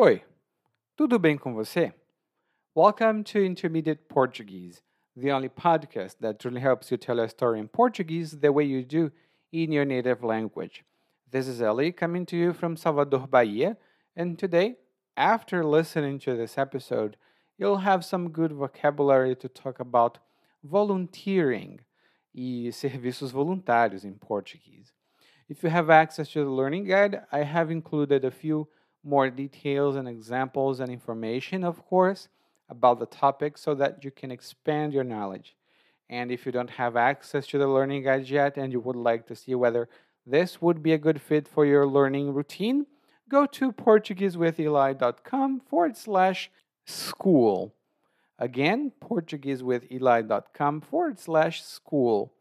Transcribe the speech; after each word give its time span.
Oi, 0.00 0.22
tudo 0.96 1.18
bem 1.18 1.36
com 1.36 1.52
você? 1.54 1.92
Welcome 2.72 3.24
to 3.24 3.40
Intermediate 3.40 4.02
Portuguese, 4.08 4.80
the 5.16 5.32
only 5.32 5.48
podcast 5.48 6.20
that 6.20 6.38
truly 6.38 6.60
helps 6.60 6.92
you 6.92 6.96
tell 6.96 7.18
a 7.18 7.28
story 7.28 7.58
in 7.58 7.66
Portuguese 7.66 8.38
the 8.38 8.52
way 8.52 8.62
you 8.62 8.84
do 8.84 9.10
in 9.50 9.72
your 9.72 9.84
native 9.84 10.22
language. 10.22 10.84
This 11.28 11.48
is 11.48 11.60
Ellie 11.60 11.90
coming 11.90 12.24
to 12.26 12.36
you 12.36 12.52
from 12.52 12.76
Salvador, 12.76 13.26
Bahia, 13.26 13.76
and 14.14 14.38
today, 14.38 14.76
after 15.16 15.64
listening 15.64 16.20
to 16.20 16.36
this 16.36 16.56
episode, 16.56 17.16
you'll 17.58 17.78
have 17.78 18.04
some 18.04 18.28
good 18.30 18.52
vocabulary 18.52 19.34
to 19.34 19.48
talk 19.48 19.80
about 19.80 20.20
volunteering 20.62 21.80
e 22.32 22.68
serviços 22.70 23.32
voluntários 23.32 24.04
in 24.04 24.14
Portuguese. 24.14 24.92
If 25.48 25.64
you 25.64 25.70
have 25.70 25.90
access 25.90 26.30
to 26.34 26.44
the 26.44 26.50
learning 26.50 26.84
guide, 26.84 27.22
I 27.32 27.42
have 27.42 27.72
included 27.72 28.24
a 28.24 28.30
few 28.30 28.68
more 29.04 29.30
details 29.30 29.96
and 29.96 30.08
examples 30.08 30.80
and 30.80 30.90
information, 30.90 31.64
of 31.64 31.84
course, 31.86 32.28
about 32.68 32.98
the 32.98 33.06
topic 33.06 33.56
so 33.56 33.74
that 33.74 34.04
you 34.04 34.10
can 34.10 34.30
expand 34.30 34.92
your 34.92 35.04
knowledge. 35.04 35.56
And 36.10 36.30
if 36.30 36.46
you 36.46 36.52
don't 36.52 36.70
have 36.70 36.96
access 36.96 37.46
to 37.48 37.58
the 37.58 37.68
learning 37.68 38.04
guide 38.04 38.28
yet 38.28 38.56
and 38.56 38.72
you 38.72 38.80
would 38.80 38.96
like 38.96 39.26
to 39.26 39.36
see 39.36 39.54
whether 39.54 39.88
this 40.26 40.60
would 40.60 40.82
be 40.82 40.92
a 40.92 40.98
good 40.98 41.20
fit 41.20 41.46
for 41.48 41.64
your 41.64 41.86
learning 41.86 42.34
routine, 42.34 42.86
go 43.28 43.46
to 43.46 43.72
PortugueseWithEli.com 43.72 45.60
forward 45.60 45.96
slash 45.96 46.50
school. 46.86 47.74
Again, 48.38 48.92
PortugueseWithEli.com 49.02 50.80
forward 50.82 51.18
slash 51.18 51.62
school. 51.62 52.32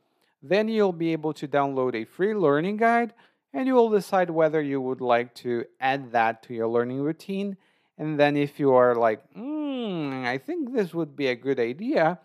Then 0.41 0.68
you'll 0.68 0.94
be 0.94 1.12
able 1.12 1.34
to 1.34 1.48
download 1.48 1.96
a 1.96 2.05
free 2.05 2.34
learning 2.34 2.77
guide 2.77 3.13
and 3.58 3.66
you 3.66 3.74
will 3.74 3.90
decide 3.90 4.30
whether 4.30 4.62
you 4.62 4.80
would 4.80 5.02
like 5.02 5.34
to 5.34 5.66
add 5.80 6.12
that 6.12 6.44
to 6.44 6.54
your 6.54 6.68
learning 6.68 7.02
routine. 7.02 7.58
And 7.98 8.20
then, 8.20 8.38
if 8.38 8.60
you 8.60 8.72
are 8.74 8.94
like, 8.94 9.24
hmm, 9.34 10.22
I 10.24 10.38
think 10.38 10.74
this 10.76 10.94
would 10.94 11.16
be 11.16 11.26
a 11.26 11.36
good 11.36 11.60
idea, 11.60 12.20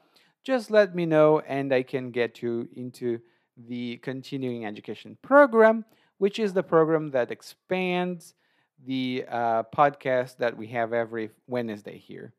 just 0.44 0.70
let 0.70 0.94
me 0.94 1.06
know 1.06 1.40
and 1.40 1.72
I 1.72 1.84
can 1.84 2.10
get 2.10 2.42
you 2.42 2.68
into 2.76 3.20
the 3.56 3.96
continuing 4.02 4.66
education 4.66 5.16
program, 5.22 5.86
which 6.18 6.38
is 6.38 6.52
the 6.52 6.62
program 6.62 7.12
that 7.12 7.30
expands 7.30 8.34
the 8.84 9.24
uh, 9.26 9.62
podcast 9.74 10.36
that 10.36 10.54
we 10.54 10.66
have 10.66 10.92
every 10.92 11.30
Wednesday 11.46 11.96
here. 11.96 12.34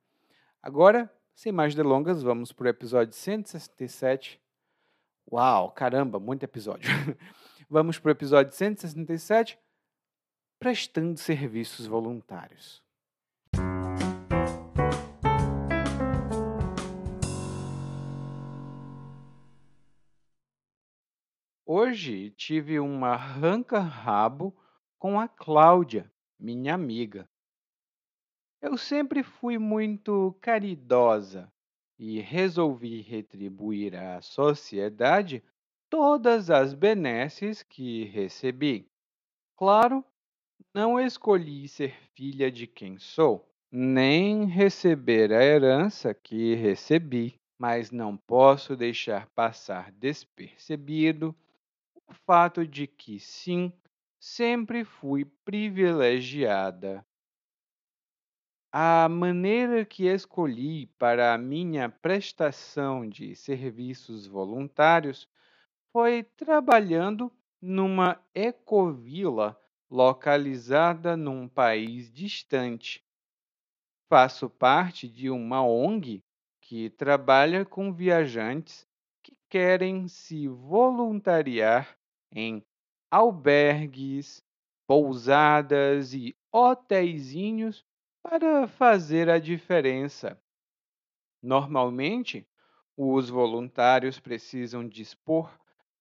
Agora, 0.63 1.09
sem 1.33 1.51
mais 1.51 1.73
delongas, 1.73 2.21
vamos 2.21 2.51
para 2.51 2.67
o 2.67 2.69
episódio 2.69 3.15
167. 3.15 4.39
Uau, 5.31 5.71
caramba, 5.71 6.19
muito 6.19 6.43
episódio. 6.43 6.91
Vamos 7.73 7.97
para 7.97 8.09
o 8.09 8.11
episódio 8.11 8.53
167, 8.53 9.57
prestando 10.59 11.17
serviços 11.17 11.87
voluntários. 11.87 12.83
Hoje 21.65 22.29
tive 22.37 22.79
um 22.79 23.03
arranca-rabo 23.03 24.55
com 24.99 25.19
a 25.19 25.27
Cláudia, 25.27 26.13
minha 26.39 26.75
amiga. 26.75 27.27
Eu 28.61 28.77
sempre 28.77 29.23
fui 29.23 29.57
muito 29.57 30.37
caridosa 30.39 31.51
e 31.97 32.19
resolvi 32.19 33.01
retribuir 33.01 33.95
à 33.95 34.21
sociedade 34.21 35.43
todas 35.93 36.49
as 36.49 36.73
benesses 36.73 37.61
que 37.61 38.05
recebi. 38.05 38.89
Claro, 39.55 40.03
não 40.73 40.99
escolhi 40.99 41.67
ser 41.67 41.95
filha 42.15 42.51
de 42.51 42.65
quem 42.65 42.97
sou, 42.97 43.47
nem 43.71 44.45
receber 44.45 45.31
a 45.31 45.43
herança 45.43 46.11
que 46.11 46.55
recebi, 46.55 47.39
mas 47.59 47.91
não 47.91 48.17
posso 48.17 48.75
deixar 48.75 49.27
passar 49.35 49.91
despercebido 49.91 51.35
o 52.07 52.11
fato 52.25 52.65
de 52.65 52.87
que, 52.87 53.19
sim, 53.19 53.71
sempre 54.19 54.83
fui 54.83 55.25
privilegiada. 55.45 57.05
A 58.71 59.07
maneira 59.07 59.85
que 59.85 60.07
escolhi 60.07 60.87
para 60.97 61.35
a 61.35 61.37
minha 61.37 61.87
prestação 61.87 63.07
de 63.07 63.35
serviços 63.35 64.25
voluntários 64.25 65.31
foi 65.93 66.23
trabalhando 66.23 67.31
numa 67.61 68.19
ecovila 68.33 69.55
localizada 69.87 71.15
num 71.15 71.47
país 71.47 72.11
distante. 72.11 73.05
Faço 74.09 74.49
parte 74.49 75.07
de 75.07 75.29
uma 75.29 75.63
ONG 75.63 76.23
que 76.59 76.89
trabalha 76.89 77.63
com 77.63 77.93
viajantes 77.93 78.87
que 79.21 79.37
querem 79.47 80.07
se 80.07 80.47
voluntariar 80.47 81.95
em 82.31 82.65
albergues, 83.11 84.43
pousadas 84.87 86.15
e 86.15 86.35
hotéisinhos 86.51 87.85
para 88.23 88.67
fazer 88.67 89.29
a 89.29 89.37
diferença. 89.37 90.41
Normalmente, 91.39 92.47
os 92.97 93.29
voluntários 93.29 94.19
precisam 94.19 94.87
dispor 94.87 95.51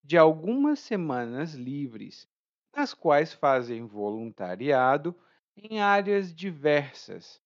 de 0.03 0.19
algumas 0.19 0.81
semanas 0.81 1.55
livres, 1.55 2.29
nas 2.75 2.93
quais 2.93 3.33
fazem 3.33 3.87
voluntariado 3.87 5.15
em 5.57 5.81
áreas 5.81 6.35
diversas, 6.35 7.41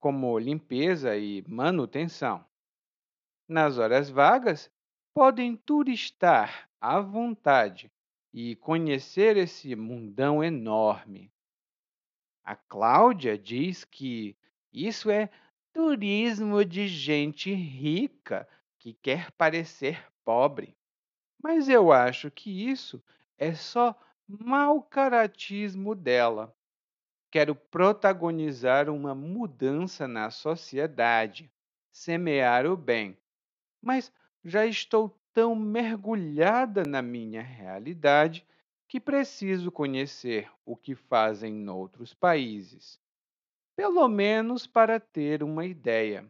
como 0.00 0.38
limpeza 0.38 1.16
e 1.16 1.44
manutenção. 1.46 2.44
Nas 3.48 3.78
horas 3.78 4.10
vagas, 4.10 4.70
podem 5.14 5.56
turistar 5.56 6.68
à 6.80 7.00
vontade 7.00 7.90
e 8.32 8.56
conhecer 8.56 9.36
esse 9.36 9.74
mundão 9.76 10.42
enorme. 10.42 11.32
A 12.44 12.54
Cláudia 12.54 13.38
diz 13.38 13.84
que 13.84 14.36
isso 14.72 15.10
é 15.10 15.30
turismo 15.72 16.64
de 16.64 16.86
gente 16.86 17.52
rica 17.52 18.48
que 18.78 18.94
quer 18.94 19.30
parecer 19.32 20.06
pobre. 20.24 20.76
Mas 21.42 21.68
eu 21.68 21.92
acho 21.92 22.30
que 22.30 22.70
isso 22.70 23.02
é 23.38 23.54
só 23.54 23.94
mau 24.26 24.82
caratismo 24.82 25.94
dela. 25.94 26.54
Quero 27.30 27.54
protagonizar 27.54 28.88
uma 28.88 29.14
mudança 29.14 30.08
na 30.08 30.30
sociedade, 30.30 31.52
semear 31.92 32.66
o 32.66 32.76
bem. 32.76 33.16
Mas 33.82 34.12
já 34.44 34.64
estou 34.64 35.16
tão 35.32 35.54
mergulhada 35.54 36.82
na 36.84 37.02
minha 37.02 37.42
realidade 37.42 38.46
que 38.88 39.00
preciso 39.00 39.70
conhecer 39.70 40.50
o 40.64 40.76
que 40.76 40.94
fazem 40.94 41.52
noutros 41.52 42.14
países, 42.14 43.00
pelo 43.76 44.08
menos 44.08 44.66
para 44.66 44.98
ter 44.98 45.42
uma 45.42 45.66
ideia. 45.66 46.26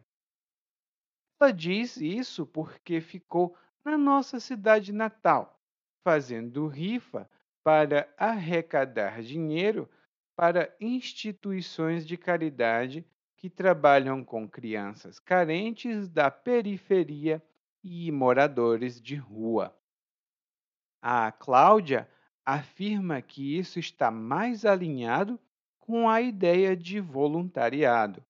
Ela 1.39 1.53
diz 1.53 1.97
isso 1.97 2.45
porque 2.45 2.99
ficou 2.99 3.55
na 3.87 3.97
nossa 3.97 4.37
cidade 4.37 4.91
natal, 4.91 5.57
fazendo 6.03 6.67
rifa 6.67 7.29
para 7.63 8.13
arrecadar 8.17 9.21
dinheiro 9.21 9.89
para 10.35 10.75
instituições 10.81 12.05
de 12.05 12.17
caridade 12.17 13.05
que 13.37 13.49
trabalham 13.49 14.25
com 14.25 14.45
crianças 14.45 15.19
carentes 15.19 16.09
da 16.09 16.29
periferia 16.29 17.41
e 17.81 18.11
moradores 18.11 19.01
de 19.01 19.15
rua. 19.15 19.73
A 21.01 21.31
Cláudia 21.31 22.09
afirma 22.45 23.21
que 23.21 23.57
isso 23.57 23.79
está 23.79 24.11
mais 24.11 24.65
alinhado 24.65 25.39
com 25.79 26.09
a 26.09 26.21
ideia 26.21 26.75
de 26.75 26.99
voluntariado 26.99 28.21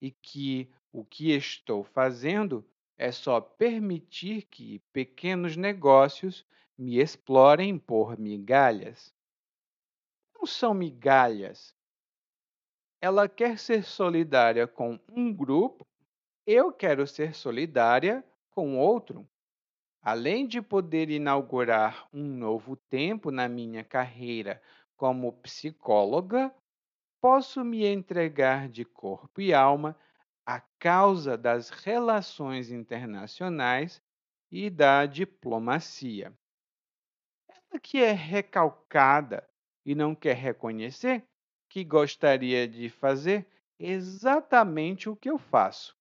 e 0.00 0.10
que 0.10 0.72
o 0.90 1.04
que 1.04 1.30
estou 1.32 1.84
fazendo 1.84 2.64
é 2.96 3.10
só 3.10 3.40
permitir 3.40 4.42
que 4.42 4.78
pequenos 4.92 5.56
negócios 5.56 6.46
me 6.76 6.98
explorem 6.98 7.78
por 7.78 8.18
migalhas. 8.18 9.12
Não 10.34 10.46
são 10.46 10.74
migalhas. 10.74 11.74
Ela 13.00 13.28
quer 13.28 13.58
ser 13.58 13.84
solidária 13.84 14.66
com 14.66 14.98
um 15.08 15.32
grupo, 15.32 15.86
eu 16.46 16.72
quero 16.72 17.06
ser 17.06 17.34
solidária 17.34 18.24
com 18.50 18.78
outro. 18.78 19.28
Além 20.02 20.46
de 20.46 20.60
poder 20.60 21.10
inaugurar 21.10 22.06
um 22.12 22.22
novo 22.22 22.76
tempo 22.76 23.30
na 23.30 23.48
minha 23.48 23.82
carreira 23.82 24.62
como 24.96 25.32
psicóloga, 25.40 26.54
posso 27.20 27.64
me 27.64 27.86
entregar 27.86 28.68
de 28.68 28.84
corpo 28.84 29.40
e 29.40 29.54
alma 29.54 29.96
a 30.46 30.60
causa 30.78 31.36
das 31.36 31.70
relações 31.70 32.70
internacionais 32.70 34.02
e 34.50 34.68
da 34.68 35.06
diplomacia. 35.06 36.32
Ela 37.48 37.80
que 37.80 37.98
é 37.98 38.12
recalcada 38.12 39.48
e 39.84 39.94
não 39.94 40.14
quer 40.14 40.36
reconhecer 40.36 41.26
que 41.68 41.82
gostaria 41.84 42.68
de 42.68 42.88
fazer 42.88 43.46
exatamente 43.78 45.08
o 45.08 45.16
que 45.16 45.28
eu 45.28 45.38
faço. 45.38 45.96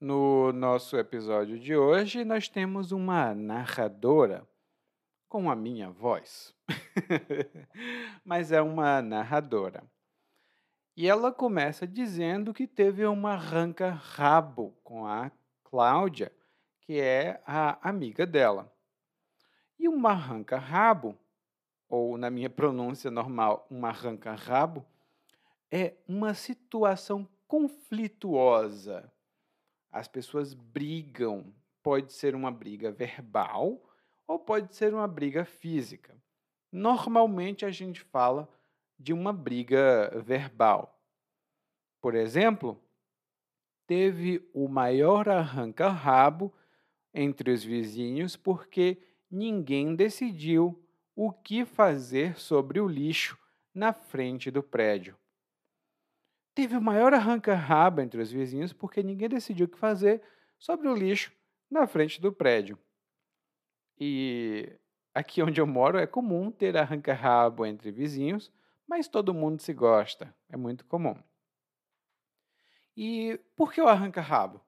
No 0.00 0.52
nosso 0.52 0.96
episódio 0.96 1.58
de 1.58 1.76
hoje 1.76 2.24
nós 2.24 2.48
temos 2.48 2.92
uma 2.92 3.34
narradora 3.34 4.46
com 5.28 5.50
a 5.50 5.56
minha 5.56 5.90
voz, 5.90 6.54
mas 8.24 8.52
é 8.52 8.62
uma 8.62 9.02
narradora. 9.02 9.84
E 10.96 11.06
ela 11.06 11.30
começa 11.30 11.86
dizendo 11.86 12.54
que 12.54 12.66
teve 12.66 13.04
uma 13.06 13.32
arranca-rabo 13.32 14.76
com 14.82 15.06
a 15.06 15.30
Cláudia, 15.64 16.32
que 16.80 16.98
é 16.98 17.42
a 17.46 17.78
amiga 17.88 18.26
dela. 18.26 18.72
E 19.78 19.86
uma 19.86 20.10
arranca-rabo, 20.10 21.16
ou 21.88 22.16
na 22.16 22.30
minha 22.30 22.50
pronúncia 22.50 23.10
normal, 23.10 23.66
uma 23.70 23.88
arranca-rabo, 23.90 24.84
é 25.70 25.94
uma 26.08 26.34
situação 26.34 27.28
conflituosa. 27.46 29.12
As 29.90 30.08
pessoas 30.08 30.54
brigam. 30.54 31.52
Pode 31.82 32.12
ser 32.12 32.34
uma 32.34 32.50
briga 32.50 32.90
verbal 32.90 33.82
ou 34.26 34.38
pode 34.38 34.74
ser 34.74 34.92
uma 34.92 35.08
briga 35.08 35.44
física. 35.44 36.14
Normalmente 36.70 37.64
a 37.64 37.70
gente 37.70 38.00
fala 38.00 38.48
de 38.98 39.12
uma 39.12 39.32
briga 39.32 40.10
verbal. 40.24 41.00
Por 42.00 42.14
exemplo, 42.14 42.80
teve 43.86 44.46
o 44.52 44.68
maior 44.68 45.28
arranca-rabo 45.28 46.52
entre 47.14 47.50
os 47.50 47.64
vizinhos 47.64 48.36
porque 48.36 49.02
ninguém 49.30 49.94
decidiu 49.94 50.84
o 51.16 51.32
que 51.32 51.64
fazer 51.64 52.38
sobre 52.38 52.80
o 52.80 52.86
lixo 52.86 53.38
na 53.74 53.92
frente 53.92 54.50
do 54.50 54.62
prédio. 54.62 55.16
Teve 56.58 56.76
o 56.76 56.82
maior 56.82 57.14
arranca-rabo 57.14 58.00
entre 58.00 58.20
os 58.20 58.32
vizinhos 58.32 58.72
porque 58.72 59.00
ninguém 59.00 59.28
decidiu 59.28 59.66
o 59.66 59.68
que 59.68 59.78
fazer 59.78 60.20
sobre 60.58 60.88
o 60.88 60.92
lixo 60.92 61.32
na 61.70 61.86
frente 61.86 62.20
do 62.20 62.32
prédio. 62.32 62.76
E 63.96 64.68
aqui 65.14 65.40
onde 65.40 65.60
eu 65.60 65.68
moro 65.68 65.96
é 65.96 66.04
comum 66.04 66.50
ter 66.50 66.76
arranca-rabo 66.76 67.64
entre 67.64 67.92
vizinhos 67.92 68.50
mas 68.88 69.06
todo 69.06 69.32
mundo 69.32 69.62
se 69.62 69.72
gosta, 69.72 70.34
é 70.48 70.56
muito 70.56 70.84
comum. 70.84 71.14
E 72.96 73.38
por 73.54 73.72
que 73.72 73.80
o 73.80 73.86
arranca-rabo? 73.86 74.60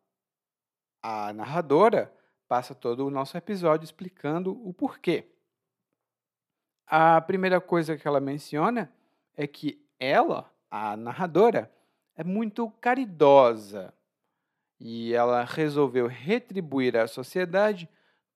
A 1.03 1.33
narradora 1.33 2.15
passa 2.47 2.73
todo 2.73 3.05
o 3.05 3.11
nosso 3.11 3.37
episódio 3.37 3.85
explicando 3.85 4.53
o 4.65 4.73
porquê. 4.73 5.29
A 6.87 7.21
primeira 7.21 7.61
coisa 7.61 7.97
que 7.97 8.07
ela 8.07 8.21
menciona 8.21 8.95
é 9.35 9.45
que 9.49 9.85
ela, 9.99 10.55
a 10.71 10.97
narradora, 10.97 11.69
é 12.21 12.25
muito 12.25 12.71
caridosa 12.83 13.95
e 14.79 15.15
ela 15.15 15.43
resolveu 15.43 16.07
retribuir 16.07 16.95
à 16.95 17.09
sociedade 17.09 17.89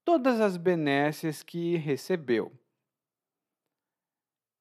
todas 0.03 0.41
as 0.41 0.57
benesses 0.57 1.43
que 1.43 1.77
recebeu. 1.77 2.51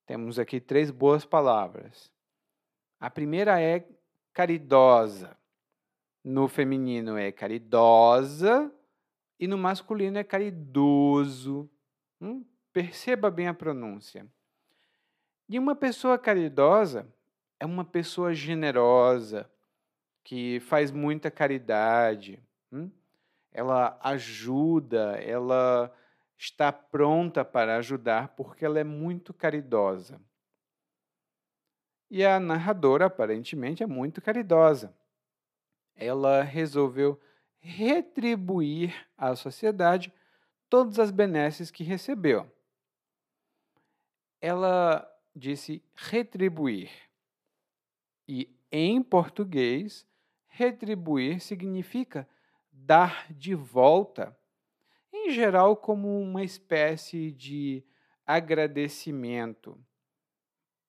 Temos 0.06 0.38
aqui 0.38 0.60
três 0.60 0.92
boas 0.92 1.24
palavras. 1.24 2.12
A 3.00 3.10
primeira 3.10 3.62
é 3.62 3.88
caridosa. 4.34 5.38
No 6.22 6.50
feminino 6.50 7.18
é 7.18 7.32
caridosa 7.32 8.70
e 9.40 9.48
no 9.48 9.58
masculino 9.58 10.18
é 10.18 10.24
caridoso. 10.26 11.72
Hum? 12.20 12.44
Perceba 12.74 13.32
bem 13.32 13.48
a 13.48 13.54
pronúncia. 13.54 14.28
E 15.48 15.58
uma 15.58 15.78
pessoa 15.78 16.20
caridosa 16.20 17.08
é 17.64 17.66
uma 17.66 17.86
pessoa 17.86 18.34
generosa, 18.34 19.50
que 20.22 20.60
faz 20.60 20.92
muita 20.92 21.32
caridade. 21.32 22.38
Hum? 22.70 22.92
Ela 23.54 23.98
ajuda, 24.04 25.14
ela 25.22 25.90
está 26.38 26.74
pronta 26.74 27.46
para 27.46 27.78
ajudar 27.78 28.36
porque 28.36 28.66
ela 28.66 28.82
é 28.82 28.84
muito 28.84 29.34
caridosa. 29.34 30.20
E 32.12 32.26
a 32.26 32.38
narradora, 32.38 33.06
aparentemente, 33.06 33.82
é 33.82 33.88
muito 33.88 34.22
caridosa. 34.22 34.94
Ela 35.96 36.44
resolveu 36.44 37.18
retribuir 37.62 38.94
à 39.18 39.38
sociedade 39.38 40.12
todas 40.70 41.00
as 41.00 41.12
benesses 41.12 41.72
que 41.72 41.86
recebeu. 41.86 42.46
Ela 44.42 45.10
disse 45.34 45.82
retribuir. 45.96 46.92
E 48.28 48.50
em 48.72 49.02
português, 49.02 50.06
retribuir 50.48 51.40
significa 51.40 52.28
dar 52.72 53.32
de 53.32 53.54
volta 53.56 54.38
em 55.12 55.30
geral 55.30 55.76
como 55.78 56.20
uma 56.20 56.44
espécie 56.44 57.32
de 57.32 57.84
agradecimento. 58.26 59.80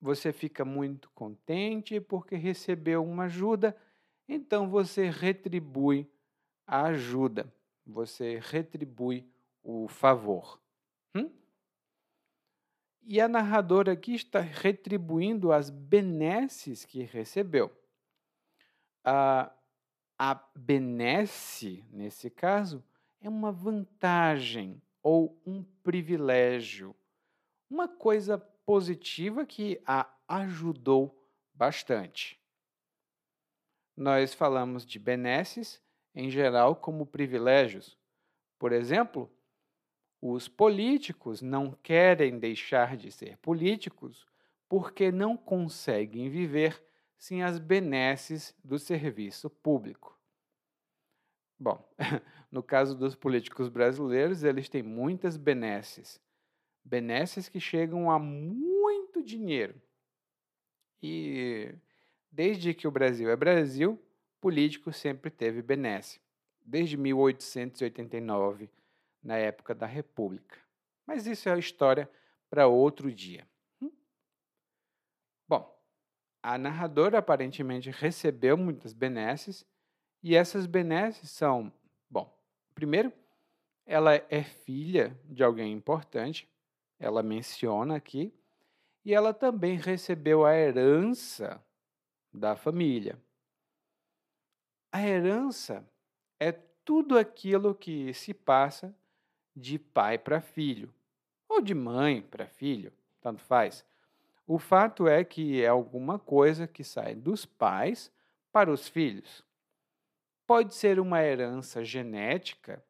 Você 0.01 0.33
fica 0.33 0.65
muito 0.65 1.11
contente 1.11 2.01
porque 2.01 2.37
recebeu 2.37 3.05
uma 3.05 3.25
ajuda, 3.25 3.77
então 4.29 4.69
você 4.69 5.09
retribui 5.09 6.11
a 6.67 6.87
ajuda, 6.87 7.53
você 7.87 8.41
retribui 8.43 9.27
o 9.63 9.89
favor. 9.89 10.61
Hum? 11.15 11.31
E 13.07 13.21
a 13.21 13.29
narradora 13.29 13.93
aqui 13.93 14.15
está 14.15 14.41
retribuindo 14.41 15.53
as 15.53 15.69
benesses 15.69 16.87
que 16.87 17.03
recebeu. 17.03 17.71
A, 19.05 19.53
a 20.19 20.35
benesse, 20.57 21.85
nesse 21.91 22.31
caso, 22.31 22.83
é 23.21 23.29
uma 23.29 23.53
vantagem 23.53 24.81
ou 25.03 25.39
um 25.45 25.63
privilégio, 25.83 26.97
uma 27.69 27.87
coisa 27.87 28.39
positiva 28.39 29.45
que 29.45 29.79
a 29.87 30.09
ajudou 30.27 31.23
bastante. 31.53 32.41
Nós 33.95 34.33
falamos 34.33 34.87
de 34.87 34.99
benesses 34.99 35.81
em 36.15 36.31
geral 36.31 36.75
como 36.75 37.05
privilégios. 37.05 37.99
Por 38.59 38.73
exemplo, 38.73 39.31
os 40.27 40.49
políticos 40.49 41.43
não 41.43 41.73
querem 41.83 42.39
deixar 42.39 42.97
de 42.97 43.13
ser 43.13 43.37
políticos 43.37 44.27
porque 44.67 45.13
não 45.13 45.37
conseguem 45.37 46.31
viver 46.31 46.83
sem 47.19 47.43
as 47.43 47.59
benesses 47.59 48.55
do 48.65 48.79
serviço 48.79 49.51
público. 49.51 50.19
Bom, 51.59 51.87
no 52.51 52.63
caso 52.63 52.97
dos 52.97 53.15
políticos 53.15 53.69
brasileiros, 53.69 54.43
eles 54.43 54.67
têm 54.67 54.83
muitas 54.83 55.37
benesses. 55.37 56.19
Benesses 56.83 57.47
que 57.47 57.61
chegam 57.61 58.11
a 58.11 58.19
muito 58.19 59.23
dinheiro. 59.23 59.75
E 61.03 61.75
desde 62.33 62.73
que 62.73 62.89
o 62.89 62.91
Brasil 62.91 63.29
é 63.29 63.37
Brasil, 63.37 64.03
político 64.41 64.91
sempre 64.91 65.31
teve 65.31 65.61
benesse. 65.61 66.19
Desde 66.65 66.97
1889, 66.97 68.71
na 69.25 69.37
época 69.37 69.75
da 69.75 69.87
República. 69.87 70.59
Mas 71.07 71.27
isso 71.27 71.49
é 71.49 71.59
história 71.59 72.09
para 72.51 72.67
outro 72.67 73.11
dia. 73.11 73.49
Hum? 73.81 73.91
Bom, 75.49 75.77
a 76.43 76.59
narradora 76.59 77.19
aparentemente 77.19 77.91
recebeu 77.91 78.57
muitas 78.57 78.93
benesses 78.93 79.67
e 80.23 80.37
essas 80.37 80.67
benesses 80.67 81.31
são, 81.31 81.73
bom, 82.09 82.33
primeiro, 82.75 83.13
ela 83.87 84.15
é 84.15 84.43
filha 84.43 85.19
de 85.25 85.43
alguém 85.43 85.73
importante, 85.73 86.49
ela 86.99 87.23
menciona 87.23 87.97
aqui, 87.97 88.33
e 89.05 89.13
ela 89.13 89.35
também 89.35 89.77
recebeu 89.77 90.47
a 90.47 90.55
herança 90.55 91.63
da 92.33 92.57
família. 92.57 93.21
A 94.91 95.03
herança 95.03 95.87
é 96.41 96.53
tudo 96.53 97.19
aquilo 97.19 97.75
que 97.75 98.15
se 98.15 98.33
passa 98.33 98.95
de 99.55 99.79
pai 99.79 100.19
para 100.19 100.41
filho, 100.41 100.93
ou 101.49 101.61
de 101.61 101.75
mãe 101.75 102.23
para 102.23 102.47
filho, 102.47 102.93
tanto 103.21 103.41
faz. 103.41 103.85
O 104.47 104.59
fato 104.59 105.09
é 105.09 105.25
que 105.25 105.63
é 105.63 105.69
alguma 105.69 106.19
coisa 106.19 106.67
que 106.67 106.85
sai 106.85 107.15
dos 107.15 107.47
pais 107.47 108.13
para 108.53 108.71
os 108.71 108.89
filhos. 108.89 109.45
Pode 110.47 110.75
ser 110.75 111.01
uma 111.01 111.23
herança 111.23 111.85
genética, 111.85 112.85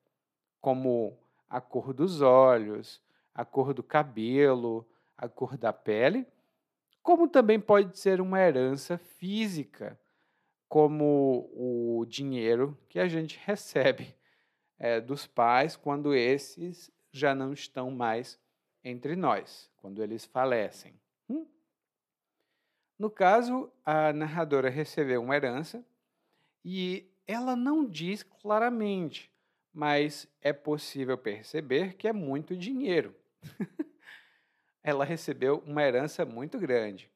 como 0.61 1.17
a 1.49 1.61
cor 1.61 1.93
dos 1.93 2.21
olhos, 2.21 3.01
a 3.35 3.45
cor 3.45 3.73
do 3.73 3.83
cabelo, 3.83 4.87
a 5.17 5.29
cor 5.29 5.57
da 5.57 5.73
pele, 5.73 6.27
como 7.03 7.29
também 7.29 7.61
pode 7.61 7.99
ser 7.99 8.21
uma 8.21 8.41
herança 8.41 8.99
física, 8.99 9.99
como 10.69 11.49
o 11.55 12.05
dinheiro 12.07 12.77
que 12.89 12.99
a 12.99 13.07
gente 13.07 13.39
recebe 13.45 14.15
é, 14.79 15.01
dos 15.01 15.27
pais 15.27 15.77
quando 15.77 16.15
esses 16.15 16.91
já 17.13 17.35
não 17.35 17.53
estão 17.53 17.91
mais 17.91 18.41
entre 18.83 19.17
nós, 19.17 19.71
quando 19.77 20.03
eles 20.03 20.25
falecem. 20.25 20.95
Hum? 21.29 21.47
No 22.99 23.11
caso, 23.11 23.73
a 23.85 24.13
narradora 24.13 24.69
recebeu 24.69 25.23
uma 25.23 25.37
herança 25.37 25.85
e 26.65 27.11
ela 27.27 27.57
não 27.57 27.87
diz 27.87 28.23
claramente, 28.23 29.31
mas 29.73 30.29
é 30.41 30.53
possível 30.53 31.17
perceber 31.17 31.95
que 31.95 32.07
é 32.07 32.13
muito 32.13 32.57
dinheiro. 32.57 33.15
ela 34.83 35.05
recebeu 35.05 35.63
uma 35.67 35.83
herança 35.83 36.25
muito 36.25 36.59
grande. 36.59 37.11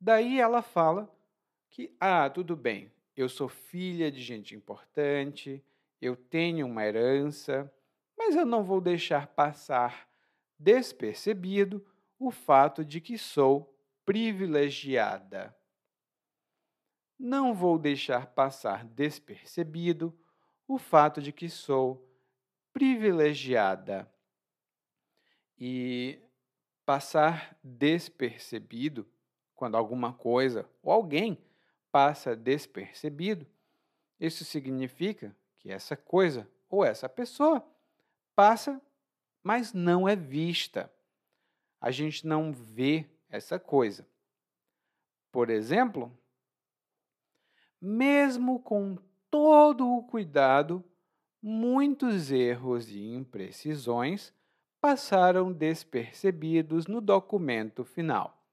Daí 0.00 0.40
ela 0.40 0.62
fala 0.62 1.08
que, 1.70 1.94
ah, 2.00 2.28
tudo 2.28 2.56
bem, 2.56 2.90
eu 3.16 3.28
sou 3.28 3.48
filha 3.48 4.10
de 4.10 4.20
gente 4.20 4.54
importante, 4.54 5.64
eu 6.02 6.16
tenho 6.16 6.66
uma 6.66 6.84
herança, 6.84 7.72
mas 8.18 8.34
eu 8.34 8.44
não 8.44 8.64
vou 8.64 8.80
deixar 8.80 9.28
passar 9.28 10.08
despercebido 10.58 11.86
o 12.18 12.32
fato 12.32 12.84
de 12.84 13.00
que 13.00 13.16
sou 13.16 13.72
privilegiada. 14.04 15.56
Não 17.16 17.54
vou 17.54 17.78
deixar 17.78 18.26
passar 18.26 18.84
despercebido 18.84 20.12
o 20.66 20.76
fato 20.76 21.22
de 21.22 21.32
que 21.32 21.48
sou 21.48 22.04
privilegiada. 22.72 24.12
E 25.56 26.20
passar 26.84 27.56
despercebido, 27.62 29.08
quando 29.54 29.76
alguma 29.76 30.12
coisa 30.12 30.68
ou 30.82 30.90
alguém 30.90 31.38
passa 31.92 32.34
despercebido, 32.34 33.46
isso 34.18 34.44
significa 34.44 35.36
que 35.62 35.70
essa 35.70 35.96
coisa 35.96 36.48
ou 36.68 36.84
essa 36.84 37.08
pessoa 37.08 37.64
passa, 38.34 38.82
mas 39.42 39.72
não 39.72 40.08
é 40.08 40.16
vista. 40.16 40.92
A 41.80 41.90
gente 41.90 42.26
não 42.26 42.52
vê 42.52 43.06
essa 43.28 43.58
coisa. 43.58 44.06
Por 45.30 45.48
exemplo, 45.48 46.12
mesmo 47.80 48.60
com 48.60 48.98
todo 49.30 49.88
o 49.88 50.02
cuidado, 50.02 50.84
muitos 51.40 52.30
erros 52.30 52.90
e 52.90 53.14
imprecisões 53.14 54.32
passaram 54.80 55.52
despercebidos 55.52 56.86
no 56.86 57.00
documento 57.00 57.84
final. 57.84 58.44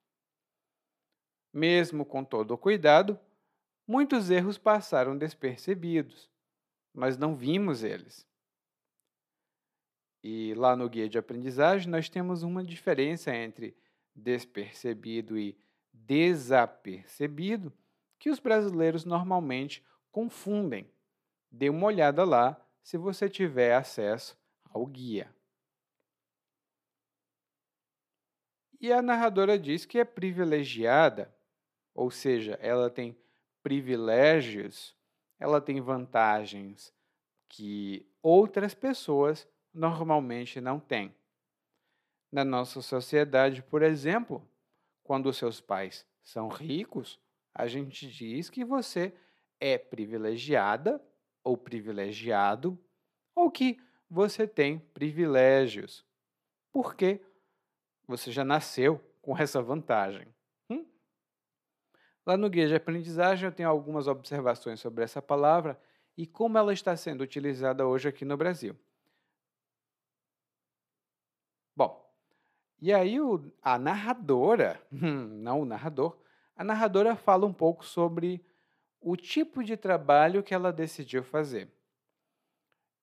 Mesmo 1.51 2.05
com 2.05 2.23
todo 2.23 2.51
o 2.51 2.57
cuidado, 2.57 3.19
muitos 3.87 4.29
erros 4.29 4.57
passaram 4.57 5.17
despercebidos, 5.17 6.29
mas 6.99 7.17
não 7.17 7.33
vimos 7.33 7.81
eles. 7.81 8.27
E 10.21 10.53
lá 10.55 10.75
no 10.75 10.89
guia 10.89 11.07
de 11.07 11.17
aprendizagem 11.17 11.89
nós 11.89 12.09
temos 12.09 12.43
uma 12.43 12.61
diferença 12.61 13.33
entre 13.33 13.73
despercebido 14.13 15.39
e 15.39 15.57
desapercebido 15.93 17.71
que 18.19 18.29
os 18.29 18.37
brasileiros 18.37 19.05
normalmente 19.05 19.81
confundem. 20.11 20.91
Dê 21.49 21.69
uma 21.69 21.87
olhada 21.87 22.25
lá 22.25 22.61
se 22.83 22.97
você 22.97 23.29
tiver 23.29 23.73
acesso 23.73 24.37
ao 24.65 24.85
guia. 24.85 25.33
E 28.81 28.91
a 28.91 29.01
narradora 29.01 29.57
diz 29.57 29.85
que 29.85 29.99
é 29.99 30.03
privilegiada, 30.03 31.33
ou 31.93 32.11
seja, 32.11 32.59
ela 32.61 32.89
tem 32.89 33.17
privilégios, 33.63 34.98
ela 35.39 35.61
tem 35.61 35.79
vantagens 35.79 36.93
que 37.47 38.05
outras 38.21 38.73
pessoas 38.73 39.47
normalmente 39.73 40.59
não 40.59 40.79
têm. 40.79 41.13
Na 42.31 42.43
nossa 42.43 42.81
sociedade, 42.81 43.63
por 43.63 43.81
exemplo, 43.81 44.47
quando 45.03 45.33
seus 45.33 45.59
pais 45.59 46.05
são 46.21 46.47
ricos, 46.47 47.19
a 47.53 47.65
gente 47.67 48.07
diz 48.07 48.49
que 48.49 48.63
você 48.63 49.13
é 49.59 49.77
privilegiada 49.77 51.01
ou 51.43 51.57
privilegiado, 51.57 52.77
ou 53.33 53.49
que 53.49 53.79
você 54.09 54.47
tem 54.47 54.79
privilégios, 54.79 56.05
porque 56.71 57.21
você 58.07 58.31
já 58.31 58.43
nasceu 58.43 58.99
com 59.21 59.37
essa 59.37 59.61
vantagem. 59.61 60.27
Lá 62.25 62.37
no 62.37 62.49
guia 62.49 62.67
de 62.67 62.75
aprendizagem 62.75 63.45
eu 63.47 63.51
tenho 63.51 63.69
algumas 63.69 64.07
observações 64.07 64.79
sobre 64.79 65.03
essa 65.03 65.21
palavra 65.21 65.79
e 66.17 66.27
como 66.27 66.57
ela 66.57 66.73
está 66.73 66.95
sendo 66.95 67.21
utilizada 67.21 67.87
hoje 67.87 68.09
aqui 68.09 68.25
no 68.25 68.35
Brasil. 68.35 68.75
Bom, 71.75 72.05
e 72.81 72.93
aí 72.93 73.19
o, 73.19 73.51
a 73.61 73.79
narradora, 73.79 74.81
não 74.91 75.61
o 75.61 75.65
narrador, 75.65 76.17
a 76.55 76.63
narradora 76.63 77.15
fala 77.15 77.45
um 77.45 77.53
pouco 77.53 77.85
sobre 77.85 78.45
o 78.99 79.15
tipo 79.15 79.63
de 79.63 79.77
trabalho 79.77 80.43
que 80.43 80.53
ela 80.53 80.73
decidiu 80.73 81.23
fazer. 81.23 81.71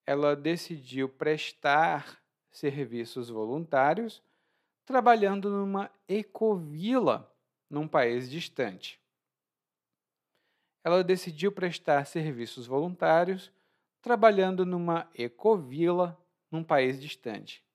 Ela 0.04 0.36
decidiu 0.36 1.08
prestar 1.08 2.20
serviços 2.50 3.28
voluntários 3.28 4.22
trabalhando 4.84 5.50
numa 5.50 5.90
ecovila 6.06 7.34
num 7.68 7.88
país 7.88 8.30
distante. 8.30 9.00
Ela 10.86 11.02
decidiu 11.02 11.50
prestar 11.50 12.04
serviços 12.04 12.64
voluntários 12.64 13.52
trabalhando 14.00 14.64
numa 14.64 15.10
ecovila 15.16 16.16
num 16.48 16.62
país 16.62 17.00
distante. 17.00 17.66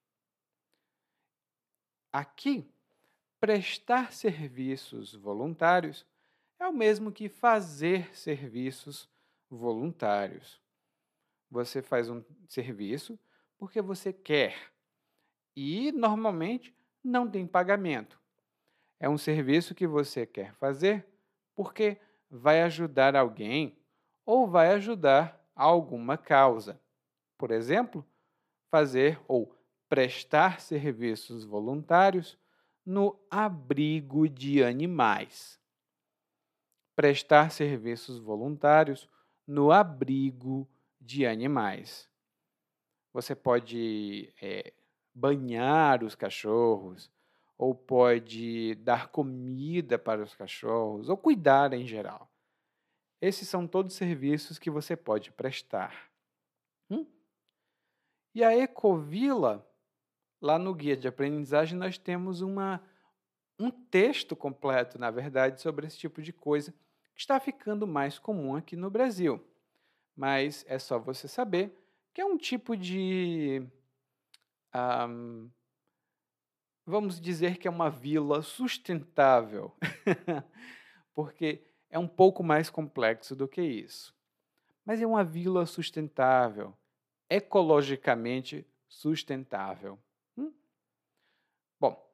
Aqui, 2.09 2.65
prestar 3.37 4.13
serviços 4.13 5.13
voluntários 5.13 6.05
é 6.57 6.65
o 6.65 6.71
mesmo 6.71 7.11
que 7.11 7.27
fazer 7.27 8.15
serviços 8.15 9.09
voluntários. 9.49 10.61
Você 11.49 11.81
faz 11.81 12.09
um 12.09 12.23
serviço 12.47 13.19
porque 13.57 13.81
você 13.81 14.13
quer 14.13 14.71
e 15.53 15.91
normalmente 15.91 16.73
não 17.03 17.29
tem 17.29 17.45
pagamento. 17.45 18.17
É 18.97 19.09
um 19.09 19.17
serviço 19.17 19.75
que 19.75 19.85
você 19.85 20.25
quer 20.25 20.53
fazer 20.53 21.05
porque 21.53 21.99
vai 22.31 22.61
ajudar 22.61 23.15
alguém 23.15 23.77
ou 24.25 24.47
vai 24.47 24.73
ajudar 24.73 25.39
alguma 25.55 26.17
causa. 26.17 26.79
Por 27.37 27.51
exemplo, 27.51 28.05
fazer 28.69 29.19
ou 29.27 29.55
prestar 29.89 30.61
serviços 30.61 31.43
voluntários 31.43 32.39
no 32.85 33.19
abrigo 33.29 34.29
de 34.29 34.63
animais 34.63 35.61
prestar 37.01 37.51
serviços 37.51 38.19
voluntários 38.19 39.09
no 39.47 39.71
abrigo 39.71 40.69
de 40.99 41.25
animais. 41.25 42.07
Você 43.11 43.35
pode 43.35 44.31
é, 44.39 44.71
banhar 45.11 46.03
os 46.03 46.13
cachorros, 46.13 47.09
ou 47.61 47.75
pode 47.75 48.73
dar 48.77 49.09
comida 49.09 49.99
para 49.99 50.23
os 50.23 50.33
cachorros, 50.33 51.09
ou 51.09 51.15
cuidar 51.15 51.71
em 51.73 51.85
geral. 51.85 52.27
Esses 53.21 53.47
são 53.47 53.67
todos 53.67 53.93
serviços 53.93 54.57
que 54.57 54.71
você 54.71 54.95
pode 54.95 55.31
prestar. 55.31 56.09
Hum? 56.89 57.05
E 58.33 58.43
a 58.43 58.57
Ecovila, 58.57 59.63
lá 60.41 60.57
no 60.57 60.73
guia 60.73 60.97
de 60.97 61.07
aprendizagem, 61.07 61.77
nós 61.77 61.99
temos 61.99 62.41
uma, 62.41 62.81
um 63.59 63.69
texto 63.69 64.35
completo, 64.35 64.97
na 64.97 65.11
verdade, 65.11 65.61
sobre 65.61 65.85
esse 65.85 65.99
tipo 65.99 66.19
de 66.19 66.33
coisa 66.33 66.73
está 67.15 67.39
ficando 67.39 67.85
mais 67.85 68.17
comum 68.17 68.55
aqui 68.55 68.75
no 68.75 68.89
Brasil. 68.89 69.39
Mas 70.15 70.65
é 70.67 70.79
só 70.79 70.97
você 70.97 71.27
saber 71.27 71.71
que 72.11 72.19
é 72.19 72.25
um 72.25 72.39
tipo 72.39 72.75
de. 72.75 73.61
Um, 74.73 75.47
vamos 76.85 77.19
dizer 77.19 77.57
que 77.57 77.67
é 77.67 77.71
uma 77.71 77.89
vila 77.89 78.41
sustentável, 78.41 79.75
porque 81.13 81.63
é 81.89 81.99
um 81.99 82.07
pouco 82.07 82.43
mais 82.43 82.69
complexo 82.69 83.35
do 83.35 83.47
que 83.47 83.61
isso. 83.61 84.15
Mas 84.85 85.01
é 85.01 85.05
uma 85.05 85.23
vila 85.23 85.65
sustentável, 85.65 86.73
ecologicamente 87.29 88.65
sustentável. 88.87 89.99
Hum? 90.37 90.51
Bom, 91.79 92.11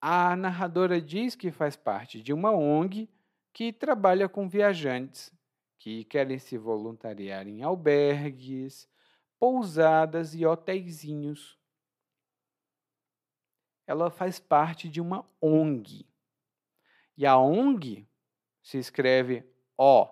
a 0.00 0.34
narradora 0.36 1.00
diz 1.00 1.34
que 1.34 1.50
faz 1.50 1.76
parte 1.76 2.22
de 2.22 2.32
uma 2.32 2.52
ONG 2.52 3.08
que 3.52 3.72
trabalha 3.72 4.28
com 4.28 4.48
viajantes 4.48 5.32
que 5.78 6.04
querem 6.04 6.38
se 6.38 6.56
voluntariar 6.56 7.46
em 7.46 7.62
albergues, 7.62 8.88
pousadas 9.38 10.34
e 10.34 10.46
hotéisinhos. 10.46 11.58
Ela 13.86 14.10
faz 14.10 14.40
parte 14.40 14.88
de 14.88 15.00
uma 15.00 15.26
ONG. 15.40 16.06
E 17.16 17.26
a 17.26 17.38
ONG 17.38 18.08
se 18.62 18.78
escreve 18.78 19.44
O 19.76 20.08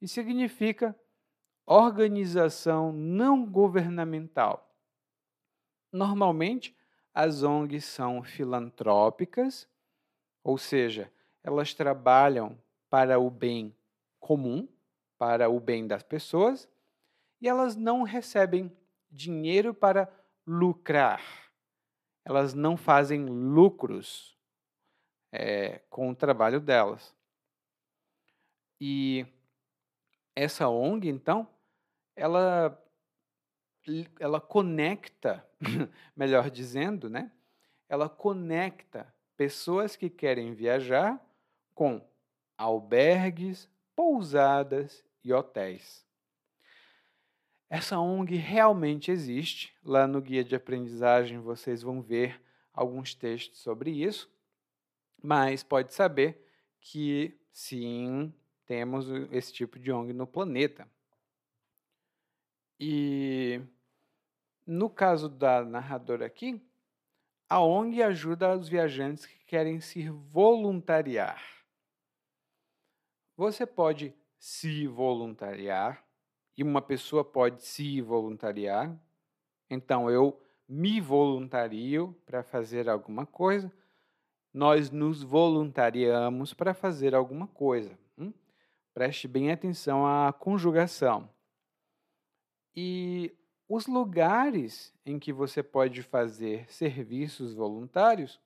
e 0.00 0.08
significa 0.08 0.98
organização 1.66 2.92
não 2.92 3.44
governamental. 3.46 4.74
Normalmente, 5.92 6.74
as 7.12 7.42
ONGs 7.42 7.84
são 7.84 8.22
filantrópicas, 8.22 9.68
ou 10.42 10.56
seja, 10.56 11.12
elas 11.42 11.74
trabalham 11.74 12.58
para 12.88 13.18
o 13.18 13.30
bem 13.30 13.76
comum, 14.18 14.68
para 15.18 15.48
o 15.48 15.60
bem 15.60 15.86
das 15.86 16.02
pessoas, 16.02 16.68
e 17.40 17.48
elas 17.48 17.76
não 17.76 18.02
recebem 18.02 18.74
dinheiro 19.10 19.74
para 19.74 20.06
lucrar. 20.50 21.22
Elas 22.24 22.54
não 22.54 22.76
fazem 22.76 23.24
lucros 23.24 24.36
é, 25.32 25.78
com 25.88 26.10
o 26.10 26.14
trabalho 26.14 26.60
delas. 26.60 27.14
E 28.80 29.24
essa 30.34 30.68
ONG, 30.68 31.08
então, 31.08 31.48
ela, 32.16 32.82
ela 34.18 34.40
conecta, 34.40 35.46
melhor 36.16 36.50
dizendo, 36.50 37.08
né? 37.08 37.30
Ela 37.88 38.08
conecta 38.08 39.12
pessoas 39.36 39.94
que 39.94 40.10
querem 40.10 40.52
viajar 40.52 41.24
com 41.74 42.04
albergues, 42.58 43.68
pousadas 43.94 45.04
e 45.22 45.32
hotéis. 45.32 46.04
Essa 47.70 48.00
ONG 48.00 48.34
realmente 48.34 49.12
existe. 49.12 49.72
Lá 49.84 50.04
no 50.04 50.20
guia 50.20 50.42
de 50.42 50.56
aprendizagem 50.56 51.38
vocês 51.38 51.82
vão 51.82 52.02
ver 52.02 52.42
alguns 52.72 53.14
textos 53.14 53.60
sobre 53.60 53.92
isso, 53.92 54.28
mas 55.22 55.62
pode 55.62 55.94
saber 55.94 56.44
que 56.80 57.38
sim, 57.52 58.34
temos 58.66 59.06
esse 59.30 59.52
tipo 59.52 59.78
de 59.78 59.92
ONG 59.92 60.12
no 60.12 60.26
planeta. 60.26 60.88
E 62.78 63.60
no 64.66 64.90
caso 64.90 65.28
da 65.28 65.64
narradora 65.64 66.26
aqui, 66.26 66.60
a 67.48 67.60
ONG 67.60 68.02
ajuda 68.02 68.56
os 68.56 68.68
viajantes 68.68 69.26
que 69.26 69.38
querem 69.44 69.80
se 69.80 70.08
voluntariar. 70.08 71.40
Você 73.36 73.64
pode 73.64 74.12
se 74.38 74.88
voluntariar 74.88 76.09
e 76.60 76.62
uma 76.62 76.82
pessoa 76.82 77.24
pode 77.24 77.64
se 77.64 78.02
voluntariar. 78.02 78.94
Então 79.70 80.10
eu 80.10 80.38
me 80.68 81.00
voluntario 81.00 82.14
para 82.26 82.42
fazer 82.42 82.86
alguma 82.86 83.24
coisa. 83.24 83.72
Nós 84.52 84.90
nos 84.90 85.22
voluntariamos 85.22 86.52
para 86.52 86.74
fazer 86.74 87.14
alguma 87.14 87.46
coisa. 87.46 87.98
Hum? 88.18 88.30
Preste 88.92 89.26
bem 89.26 89.50
atenção 89.50 90.06
à 90.06 90.34
conjugação. 90.34 91.30
E 92.76 93.34
os 93.66 93.86
lugares 93.86 94.92
em 95.06 95.18
que 95.18 95.32
você 95.32 95.62
pode 95.62 96.02
fazer 96.02 96.70
serviços 96.70 97.54
voluntários 97.54 98.38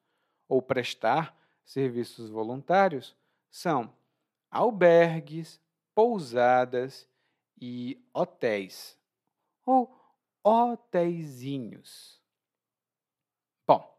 ou 0.49 0.63
prestar 0.63 1.37
serviços 1.65 2.31
voluntários 2.31 3.17
são 3.51 3.93
albergues, 4.53 5.61
pousadas 5.97 7.09
e 7.67 8.07
hotéis 8.13 8.99
ou 9.65 9.99
hotéisinhos. 10.43 12.23
Bom, 13.67 13.99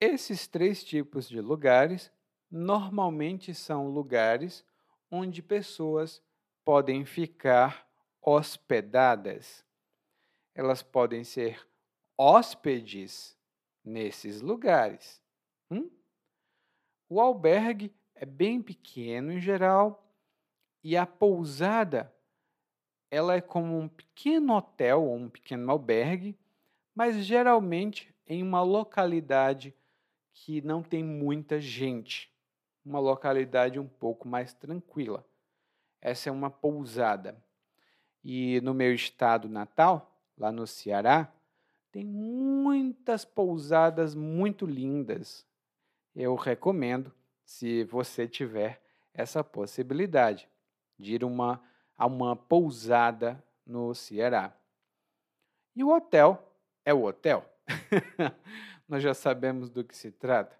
esses 0.00 0.48
três 0.48 0.82
tipos 0.82 1.28
de 1.28 1.40
lugares 1.40 2.10
normalmente 2.50 3.54
são 3.54 3.88
lugares 3.88 4.64
onde 5.08 5.40
pessoas 5.42 6.20
podem 6.64 7.04
ficar 7.04 7.88
hospedadas. 8.20 9.64
Elas 10.56 10.82
podem 10.82 11.22
ser 11.22 11.64
hóspedes 12.18 13.38
nesses 13.84 14.40
lugares. 14.40 15.22
Hum? 15.70 15.88
O 17.08 17.20
albergue 17.20 17.94
é 18.12 18.26
bem 18.26 18.60
pequeno 18.60 19.30
em 19.30 19.40
geral 19.40 20.04
e 20.82 20.96
a 20.96 21.06
pousada 21.06 22.13
ela 23.14 23.36
é 23.36 23.40
como 23.40 23.78
um 23.78 23.86
pequeno 23.86 24.54
hotel 24.54 25.04
ou 25.04 25.14
um 25.14 25.28
pequeno 25.28 25.70
albergue, 25.70 26.36
mas 26.92 27.24
geralmente 27.24 28.12
em 28.26 28.42
uma 28.42 28.60
localidade 28.60 29.72
que 30.32 30.60
não 30.60 30.82
tem 30.82 31.04
muita 31.04 31.60
gente, 31.60 32.28
uma 32.84 32.98
localidade 32.98 33.78
um 33.78 33.86
pouco 33.86 34.26
mais 34.26 34.52
tranquila. 34.52 35.24
Essa 36.00 36.28
é 36.28 36.32
uma 36.32 36.50
pousada. 36.50 37.40
E 38.24 38.60
no 38.62 38.74
meu 38.74 38.92
estado 38.92 39.48
natal, 39.48 40.18
lá 40.36 40.50
no 40.50 40.66
Ceará, 40.66 41.32
tem 41.92 42.04
muitas 42.04 43.24
pousadas 43.24 44.16
muito 44.16 44.66
lindas. 44.66 45.46
Eu 46.16 46.34
recomendo, 46.34 47.14
se 47.44 47.84
você 47.84 48.26
tiver 48.26 48.82
essa 49.12 49.44
possibilidade, 49.44 50.48
de 50.98 51.14
ir 51.14 51.24
uma, 51.24 51.62
a 51.96 52.06
uma 52.06 52.36
pousada 52.36 53.42
no 53.66 53.94
Ceará. 53.94 54.54
E 55.74 55.82
o 55.82 55.94
hotel 55.94 56.54
é 56.84 56.92
o 56.92 57.04
hotel. 57.04 57.44
Nós 58.88 59.02
já 59.02 59.14
sabemos 59.14 59.70
do 59.70 59.82
que 59.82 59.96
se 59.96 60.10
trata. 60.10 60.58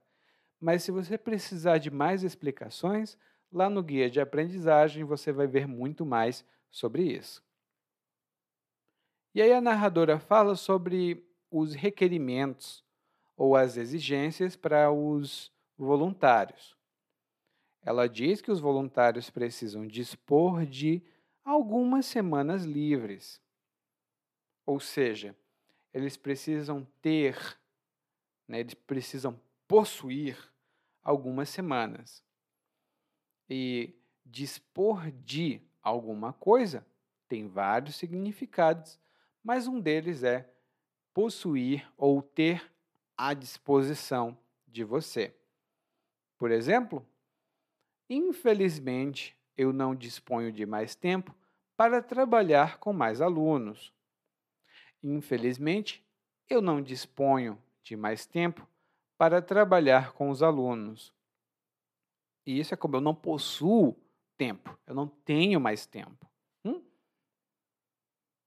Mas 0.61 0.83
se 0.83 0.91
você 0.91 1.19
precisar 1.19 1.79
de 1.79 1.91
mais 1.91 2.23
explicações, 2.23 3.19
lá 3.53 3.69
no 3.69 3.83
guia 3.83 4.11
de 4.11 4.21
aprendizagem 4.21 5.05
você 5.05 5.31
vai 5.31 5.47
ver 5.47 5.67
muito 5.67 6.07
mais 6.07 6.45
sobre 6.71 7.03
isso. 7.03 7.43
E 9.35 9.43
aí 9.43 9.53
a 9.53 9.61
narradora 9.61 10.19
fala 10.19 10.55
sobre 10.55 11.29
os 11.51 11.75
requerimentos 11.75 12.85
ou 13.37 13.57
as 13.57 13.77
exigências 13.77 14.57
para 14.57 14.91
os 14.91 15.53
voluntários. 15.77 16.77
Ela 17.83 18.09
diz 18.09 18.41
que 18.41 18.51
os 18.51 18.61
voluntários 18.61 19.29
precisam 19.29 19.87
dispor 19.87 20.65
de 20.65 21.03
algumas 21.45 22.07
semanas 22.07 22.65
livres. 22.65 23.41
Ou 24.67 24.81
seja, 24.81 25.37
eles 25.93 26.17
precisam 26.17 26.87
ter, 27.03 27.37
né, 28.49 28.61
eles 28.61 28.75
precisam 28.75 29.39
possuir 29.69 30.39
algumas 31.03 31.49
semanas. 31.49 32.23
E 33.49 33.95
dispor 34.25 35.11
de 35.11 35.61
alguma 35.83 36.33
coisa 36.33 36.87
tem 37.29 37.47
vários 37.47 37.97
significados 37.97 38.99
mas 39.45 39.69
um 39.69 39.79
deles 39.79 40.25
é 40.25 40.51
possuir 41.13 41.87
ou 41.99 42.23
ter 42.23 42.73
à 43.17 43.35
disposição 43.35 44.37
de 44.67 44.83
você. 44.83 45.37
Por 46.39 46.51
exemplo, 46.51 47.07
infelizmente 48.09 49.37
eu 49.57 49.73
não 49.73 49.95
disponho 49.95 50.53
de 50.53 50.67
mais 50.67 50.95
tempo 50.95 51.35
para 51.77 52.03
trabalhar 52.03 52.79
com 52.79 52.93
mais 52.93 53.21
alunos. 53.21 53.93
Infelizmente, 55.03 56.05
eu 56.49 56.61
não 56.61 56.83
disponho 56.83 57.61
de 57.83 57.97
mais 57.97 58.27
tempo 58.27 58.67
para 59.17 59.43
trabalhar 59.43 60.13
com 60.13 60.31
os 60.31 60.43
alunos. 60.43 61.13
E 62.47 62.59
isso 62.59 62.75
é 62.75 62.77
como 62.77 62.97
eu 62.97 63.01
não 63.01 63.15
possuo 63.15 63.97
tempo, 64.37 64.79
eu 64.87 64.95
não 64.95 65.07
tenho 65.07 65.61
mais 65.61 65.87
tempo. 65.87 66.25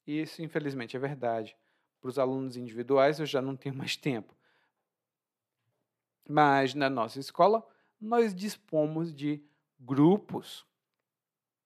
E 0.07 0.21
isso, 0.21 0.41
infelizmente, 0.41 0.95
é 0.95 0.99
verdade. 0.99 1.55
Para 1.99 2.09
os 2.09 2.17
alunos 2.17 2.55
individuais, 2.55 3.19
eu 3.19 3.25
já 3.25 3.41
não 3.41 3.57
tenho 3.57 3.75
mais 3.75 3.97
tempo. 3.97 4.33
Mas 6.27 6.73
na 6.73 6.89
nossa 6.89 7.19
escola, 7.19 7.65
nós 7.99 8.33
dispomos 8.33 9.13
de 9.13 9.43
grupos, 9.79 10.65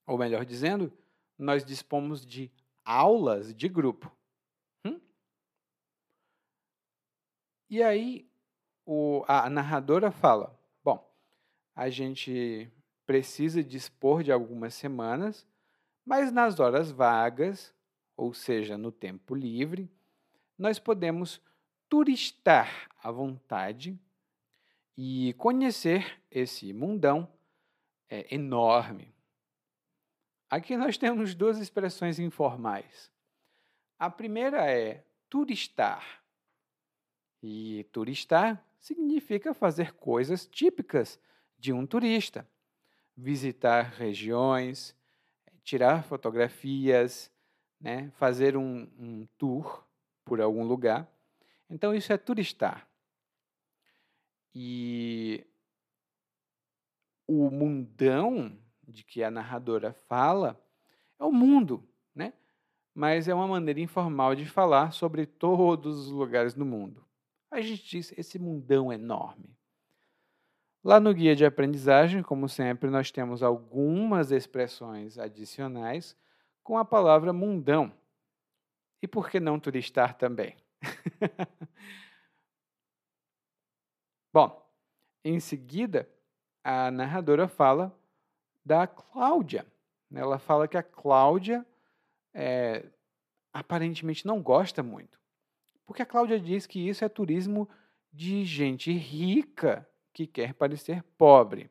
ou 0.05 0.17
melhor 0.17 0.45
dizendo, 0.45 0.91
nós 1.37 1.65
dispomos 1.65 2.25
de 2.25 2.51
aulas 2.83 3.53
de 3.53 3.67
grupo. 3.67 4.11
Hum? 4.85 4.99
E 7.69 7.81
aí, 7.81 8.29
o, 8.85 9.23
a 9.27 9.49
narradora 9.49 10.11
fala: 10.11 10.59
bom, 10.83 11.09
a 11.75 11.89
gente 11.89 12.71
precisa 13.05 13.63
dispor 13.63 14.23
de 14.23 14.31
algumas 14.31 14.73
semanas, 14.73 15.47
mas 16.05 16.31
nas 16.31 16.59
horas 16.59 16.91
vagas 16.91 17.73
ou 18.21 18.35
seja, 18.35 18.77
no 18.77 18.91
tempo 18.91 19.33
livre, 19.33 19.89
nós 20.55 20.77
podemos 20.77 21.41
turistar 21.89 22.87
à 23.01 23.09
vontade 23.09 23.99
e 24.95 25.33
conhecer 25.39 26.21
esse 26.29 26.71
mundão 26.71 27.27
é, 28.07 28.33
enorme. 28.33 29.11
Aqui 30.51 30.75
nós 30.75 30.97
temos 30.97 31.33
duas 31.33 31.57
expressões 31.59 32.19
informais. 32.19 33.09
A 33.97 34.09
primeira 34.09 34.69
é 34.69 35.01
turistar. 35.29 36.21
E 37.41 37.85
turistar 37.93 38.61
significa 38.77 39.53
fazer 39.53 39.93
coisas 39.93 40.45
típicas 40.45 41.17
de 41.57 41.71
um 41.71 41.87
turista. 41.87 42.45
visitar 43.15 43.93
regiões, 43.93 44.95
tirar 45.63 46.03
fotografias, 46.03 47.31
né, 47.79 48.11
fazer 48.17 48.57
um, 48.57 48.89
um 48.97 49.27
tour 49.37 49.85
por 50.25 50.41
algum 50.41 50.63
lugar. 50.63 51.07
Então, 51.69 51.93
isso 51.93 52.11
é 52.11 52.17
turistar. 52.17 52.87
E 54.53 55.45
o 57.27 57.49
mundão 57.49 58.57
de 58.91 59.03
que 59.03 59.23
a 59.23 59.31
narradora 59.31 59.93
fala 59.93 60.61
é 61.19 61.23
o 61.23 61.31
mundo, 61.31 61.87
né? 62.13 62.33
Mas 62.93 63.27
é 63.27 63.33
uma 63.33 63.47
maneira 63.47 63.79
informal 63.79 64.35
de 64.35 64.45
falar 64.45 64.91
sobre 64.91 65.25
todos 65.25 66.07
os 66.07 66.11
lugares 66.11 66.53
do 66.53 66.65
mundo. 66.65 67.05
A 67.49 67.61
gente 67.61 67.83
diz 67.83 68.13
esse 68.17 68.37
mundão 68.37 68.91
enorme. 68.91 69.55
Lá 70.83 70.99
no 70.99 71.13
guia 71.13 71.35
de 71.35 71.45
aprendizagem, 71.45 72.23
como 72.23 72.49
sempre, 72.49 72.89
nós 72.89 73.11
temos 73.11 73.43
algumas 73.43 74.31
expressões 74.31 75.19
adicionais 75.19 76.17
com 76.63 76.77
a 76.77 76.83
palavra 76.83 77.31
mundão. 77.31 77.93
E 79.01 79.07
por 79.07 79.29
que 79.29 79.39
não 79.39 79.59
turistar 79.59 80.17
também? 80.17 80.55
Bom, 84.33 84.65
em 85.23 85.39
seguida, 85.39 86.09
a 86.63 86.89
narradora 86.89 87.47
fala 87.47 87.95
da 88.63 88.87
Cláudia. 88.87 89.65
Ela 90.13 90.37
fala 90.37 90.67
que 90.67 90.77
a 90.77 90.83
Cláudia 90.83 91.65
é, 92.33 92.85
aparentemente 93.53 94.25
não 94.25 94.41
gosta 94.41 94.83
muito. 94.83 95.19
Porque 95.85 96.01
a 96.01 96.05
Cláudia 96.05 96.39
diz 96.39 96.65
que 96.65 96.87
isso 96.87 97.03
é 97.03 97.09
turismo 97.09 97.67
de 98.11 98.43
gente 98.45 98.91
rica 98.91 99.87
que 100.13 100.27
quer 100.27 100.53
parecer 100.53 101.03
pobre. 101.17 101.69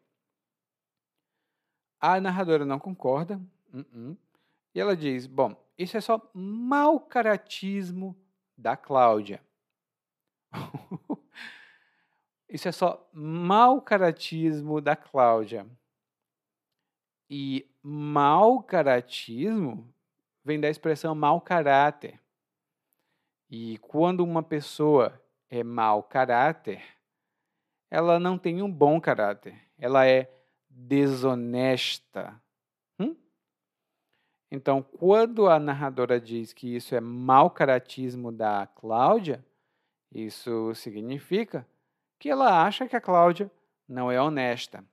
A 2.00 2.20
narradora 2.20 2.64
não 2.64 2.79
concorda, 2.79 3.40
uh 3.72 3.79
-uh, 3.79 4.16
e 4.74 4.81
ela 4.81 4.96
diz: 4.96 5.26
Bom, 5.26 5.55
isso 5.76 5.96
é 5.96 6.00
só 6.00 6.31
mau 6.33 7.00
caratismo 7.00 8.16
da 8.57 8.76
Cláudia. 8.76 9.42
isso 12.48 12.68
é 12.68 12.72
só 12.72 13.09
mau 13.12 13.83
caratismo 13.83 14.81
da 14.81 14.96
Cláudia. 14.96 15.66
E 17.31 17.64
mau 17.81 18.61
caratismo 18.61 19.88
vem 20.45 20.61
da 20.61 20.69
expressão 20.69 21.14
mau 21.14 21.40
caráter. 21.40 22.21
E 23.49 23.79
quando 23.79 24.25
uma 24.25 24.43
pessoa 24.43 25.23
é 25.49 25.62
mau 25.62 26.03
caráter, 26.03 26.83
ela 27.88 28.19
não 28.19 28.37
tem 28.37 28.62
um 28.62 28.71
bom 28.71 29.01
caráter, 29.01 29.57
ela 29.79 30.07
é 30.07 30.29
desonesta. 30.69 32.40
Hum? 32.99 33.14
Então, 34.51 34.83
quando 34.83 35.49
a 35.49 35.59
narradora 35.59 36.21
diz 36.21 36.53
que 36.53 36.75
isso 36.75 36.95
é 36.97 37.01
mau 37.01 37.51
caratismo 37.51 38.33
da 38.33 38.66
Cláudia, 38.66 39.45
isso 40.12 40.75
significa 40.75 41.66
que 42.19 42.29
ela 42.29 42.64
acha 42.64 42.88
que 42.88 42.97
a 42.97 43.01
Cláudia 43.01 43.51
não 43.88 44.11
é 44.11 44.21
honesta. 44.21 44.85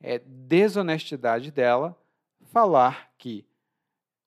É 0.00 0.18
desonestidade 0.18 1.50
dela 1.50 1.96
falar 2.44 3.12
que 3.18 3.46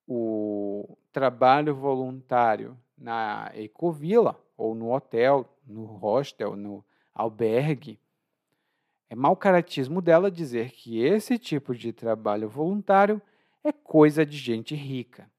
o 0.06 0.96
trabalho 1.12 1.74
voluntário 1.74 2.76
na 2.96 3.50
Ecovila, 3.54 4.38
ou 4.56 4.74
no 4.74 4.92
hotel, 4.92 5.48
no 5.66 5.84
hostel, 5.84 6.54
no 6.54 6.84
albergue. 7.14 7.98
É 9.08 9.14
mau 9.14 9.34
caratismo 9.34 10.02
dela 10.02 10.30
dizer 10.30 10.70
que 10.72 11.02
esse 11.02 11.38
tipo 11.38 11.74
de 11.74 11.92
trabalho 11.92 12.48
voluntário 12.48 13.20
é 13.64 13.72
coisa 13.72 14.24
de 14.24 14.36
gente 14.36 14.74
rica. 14.74 15.30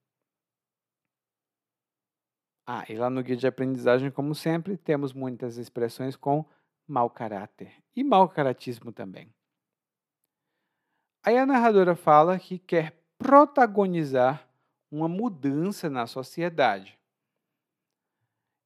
Ah, 2.65 2.85
e 2.87 2.95
lá 2.95 3.09
no 3.09 3.23
guia 3.23 3.35
de 3.35 3.47
aprendizagem, 3.47 4.11
como 4.11 4.33
sempre, 4.33 4.77
temos 4.77 5.13
muitas 5.13 5.57
expressões 5.57 6.15
com 6.15 6.45
mau 6.87 7.09
caráter 7.09 7.73
e 7.95 8.03
mau 8.03 8.27
caratismo 8.29 8.91
também. 8.91 9.33
Aí 11.23 11.37
a 11.37 11.45
narradora 11.45 11.95
fala 11.95 12.39
que 12.39 12.57
quer 12.57 12.97
protagonizar 13.19 14.49
uma 14.89 15.07
mudança 15.07 15.87
na 15.87 16.07
sociedade. 16.07 16.97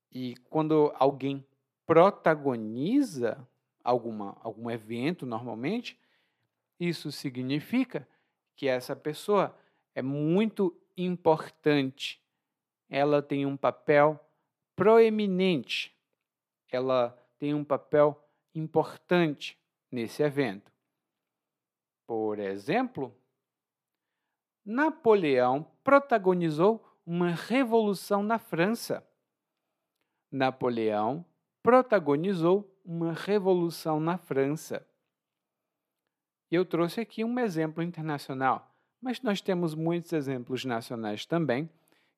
E 0.09 0.35
quando 0.49 0.93
alguém 0.95 1.45
protagoniza 1.85 3.45
alguma, 3.83 4.37
algum 4.39 4.71
evento 4.71 5.25
normalmente, 5.25 5.99
isso 6.79 7.11
significa 7.11 8.07
que 8.55 8.69
essa 8.69 8.95
pessoa 8.95 9.53
é 9.93 10.01
muito 10.01 10.73
importante. 10.95 12.23
Ela 12.89 13.21
tem 13.21 13.45
um 13.45 13.57
papel 13.57 14.17
proeminente. 14.77 15.93
Ela 16.71 17.09
tem 17.37 17.53
um 17.53 17.65
papel 17.65 18.17
importante 18.53 19.59
nesse 19.91 20.23
evento. 20.23 20.74
Por 22.07 22.39
exemplo, 22.39 23.15
Napoleão 24.65 25.63
protagonizou 25.83 26.83
uma 27.05 27.29
revolução 27.31 28.23
na 28.23 28.39
França. 28.39 29.07
Napoleão 30.31 31.25
protagonizou 31.61 32.71
uma 32.83 33.13
revolução 33.13 33.99
na 33.99 34.17
França. 34.17 34.87
Eu 36.49 36.65
trouxe 36.65 37.01
aqui 37.01 37.23
um 37.23 37.39
exemplo 37.39 37.81
internacional, 37.83 38.71
mas 39.01 39.21
nós 39.21 39.41
temos 39.41 39.73
muitos 39.73 40.13
exemplos 40.13 40.63
nacionais 40.63 41.25
também, 41.25 41.69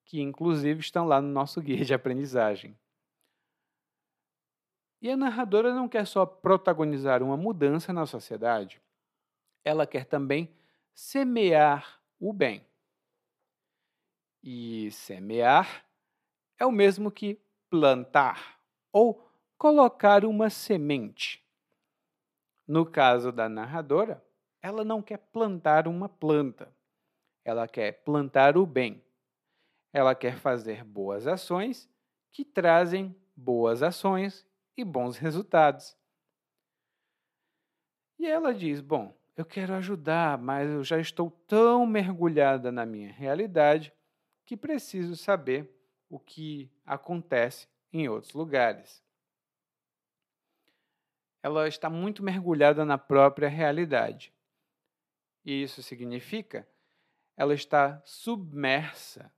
que 0.06 0.22
inclusive 0.22 0.80
estão 0.80 1.06
lá 1.06 1.22
no 1.22 1.28
nosso 1.28 1.62
guia 1.62 1.84
de 1.84 1.94
aprendizagem. 1.94 2.78
E 5.02 5.10
a 5.10 5.18
narradora 5.18 5.74
não 5.74 5.88
quer 5.88 6.06
só 6.08 6.26
protagonizar 6.26 7.22
uma 7.22 7.38
mudança 7.38 7.94
na 7.94 8.06
sociedade, 8.06 8.82
ela 9.68 9.86
quer 9.86 10.06
também 10.06 10.50
semear 10.94 12.02
o 12.18 12.32
bem. 12.32 12.66
E 14.42 14.90
semear 14.92 15.86
é 16.58 16.66
o 16.66 16.72
mesmo 16.72 17.12
que 17.12 17.38
plantar 17.70 18.62
ou 18.94 19.30
colocar 19.58 20.24
uma 20.24 20.50
semente. 20.50 21.46
No 22.66 22.86
caso 22.86 23.30
da 23.30 23.50
narradora, 23.50 24.24
ela 24.62 24.86
não 24.86 25.02
quer 25.02 25.18
plantar 25.18 25.86
uma 25.86 26.08
planta, 26.08 26.74
ela 27.44 27.68
quer 27.68 28.04
plantar 28.04 28.58
o 28.58 28.66
bem. 28.66 29.04
Ela 29.92 30.16
quer 30.16 30.38
fazer 30.38 30.84
boas 30.84 31.28
ações 31.28 31.90
que 32.32 32.46
trazem 32.46 33.14
boas 33.36 33.84
ações 33.84 34.46
e 34.78 34.84
bons 34.86 35.18
resultados. 35.18 35.98
E 38.20 38.28
ela 38.28 38.54
diz: 38.54 38.82
Bom, 38.82 39.17
eu 39.38 39.46
quero 39.46 39.74
ajudar, 39.76 40.38
mas 40.38 40.70
eu 40.70 40.84
já 40.84 41.00
estou 41.00 41.32
tão 41.48 41.86
mergulhada 41.86 42.72
na 42.72 42.86
minha 42.86 43.12
realidade 43.12 43.94
que 44.46 44.58
preciso 44.58 45.16
saber 45.16 45.72
o 46.10 46.20
que 46.20 46.70
acontece 46.86 47.68
em 47.94 48.10
outros 48.10 48.34
lugares 48.34 49.06
ela 51.48 51.68
está 51.68 51.90
muito 51.90 52.22
mergulhada 52.22 52.84
na 52.84 52.98
própria 52.98 53.48
realidade. 53.48 54.34
E 55.46 55.64
isso 55.64 55.82
significa 55.82 56.68
ela 57.38 57.54
está 57.54 58.02
submersa, 58.04 59.32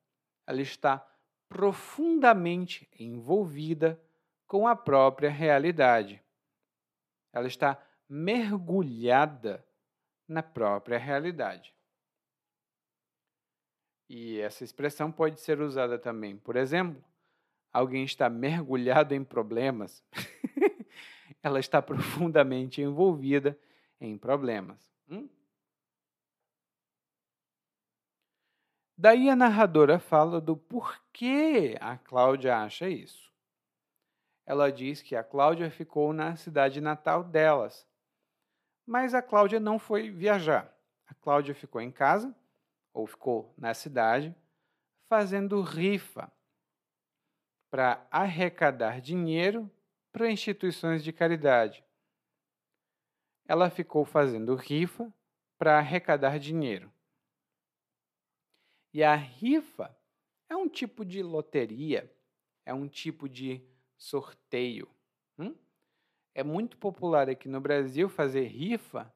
ela 0.48 0.62
está 0.62 1.06
profundamente 1.48 2.90
envolvida 2.98 4.02
com 4.48 4.68
a 4.68 4.76
própria 4.76 5.30
realidade. 5.30 6.24
Ela 7.32 7.48
está 7.48 7.78
mergulhada 8.08 9.64
na 10.30 10.42
própria 10.42 10.98
realidade. 10.98 11.76
E 14.08 14.40
essa 14.40 14.64
expressão 14.64 15.12
pode 15.12 15.40
ser 15.42 15.60
usada 15.60 16.00
também, 16.00 16.38
por 16.38 16.56
exemplo, 16.56 17.04
alguém 17.72 18.04
está 18.04 18.30
mergulhado 18.30 19.14
em 19.14 19.24
problemas. 19.24 20.04
ela 21.42 21.60
está 21.60 21.82
profundamente 21.82 22.82
envolvida 22.82 23.58
em 24.00 24.18
problemas. 24.18 24.92
Hum? 25.10 25.30
Daí 28.98 29.30
a 29.30 29.36
narradora 29.36 29.98
fala 29.98 30.42
do 30.42 30.58
porquê 30.58 31.78
a 31.80 31.98
Cláudia 31.98 32.58
acha 32.58 32.90
isso. 32.90 33.32
Ela 34.46 34.72
diz 34.72 35.02
que 35.02 35.16
a 35.16 35.24
Cláudia 35.24 35.70
ficou 35.72 36.12
na 36.12 36.36
cidade 36.36 36.82
natal 36.82 37.24
delas, 37.24 37.88
mas 38.90 39.14
a 39.14 39.22
Cláudia 39.22 39.60
não 39.60 39.78
foi 39.78 40.10
viajar. 40.10 40.76
A 41.06 41.14
Cláudia 41.14 41.54
ficou 41.54 41.80
em 41.80 41.92
casa, 41.92 42.36
ou 42.92 43.06
ficou 43.06 43.54
na 43.56 43.72
cidade, 43.76 44.36
fazendo 45.08 45.62
rifa 45.62 46.32
para 47.70 48.04
arrecadar 48.10 49.00
dinheiro 49.00 49.70
para 50.12 50.32
instituições 50.32 51.04
de 51.04 51.14
caridade. 51.14 51.86
Ela 53.48 53.70
ficou 53.70 54.06
fazendo 54.06 54.56
rifa 54.56 55.14
para 55.56 55.78
arrecadar 55.78 56.40
dinheiro. 56.40 56.92
E 58.92 59.04
a 59.04 59.14
rifa 59.14 59.96
é 60.50 60.56
um 60.56 60.68
tipo 60.68 61.06
de 61.06 61.22
loteria, 61.22 62.12
é 62.66 62.74
um 62.74 62.88
tipo 62.88 63.30
de 63.30 63.64
sorteio. 63.96 64.90
Hum? 65.38 65.56
É 66.34 66.44
muito 66.44 66.78
popular 66.78 67.30
aqui 67.30 67.48
no 67.50 67.60
Brasil 67.60 68.08
fazer 68.08 68.46
rifa 68.46 69.12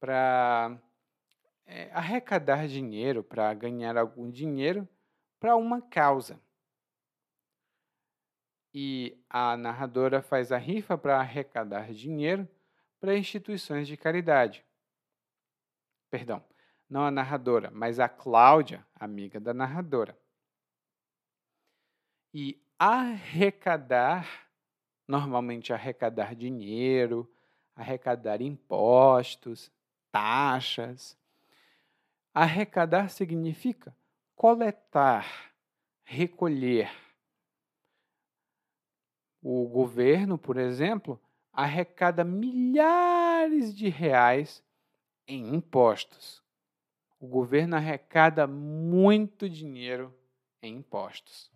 para 0.00 0.80
é, 1.66 1.90
arrecadar 1.92 2.66
dinheiro, 2.66 3.22
para 3.22 3.52
ganhar 3.54 3.96
algum 3.96 4.30
dinheiro 4.30 4.88
para 5.38 5.56
uma 5.56 5.82
causa. 5.82 6.40
E 8.74 9.18
a 9.28 9.56
narradora 9.56 10.22
faz 10.22 10.50
a 10.50 10.56
rifa 10.56 10.96
para 10.96 11.18
arrecadar 11.18 11.92
dinheiro 11.92 12.48
para 13.00 13.18
instituições 13.18 13.86
de 13.86 13.96
caridade. 13.96 14.64
Perdão, 16.08 16.44
não 16.88 17.04
a 17.04 17.10
narradora, 17.10 17.70
mas 17.70 17.98
a 17.98 18.08
Cláudia, 18.08 18.86
amiga 18.94 19.40
da 19.40 19.52
narradora. 19.52 20.16
E 22.32 22.62
arrecadar, 22.78 24.41
normalmente 25.12 25.74
arrecadar 25.74 26.34
dinheiro, 26.34 27.30
arrecadar 27.76 28.40
impostos, 28.40 29.70
taxas. 30.10 31.18
Arrecadar 32.32 33.10
significa 33.10 33.94
coletar, 34.34 35.52
recolher. 36.02 36.90
O 39.42 39.68
governo, 39.68 40.38
por 40.38 40.56
exemplo, 40.56 41.20
arrecada 41.52 42.24
milhares 42.24 43.74
de 43.74 43.90
reais 43.90 44.64
em 45.28 45.54
impostos. 45.54 46.42
O 47.20 47.26
governo 47.26 47.76
arrecada 47.76 48.46
muito 48.46 49.46
dinheiro 49.46 50.16
em 50.62 50.76
impostos. 50.76 51.52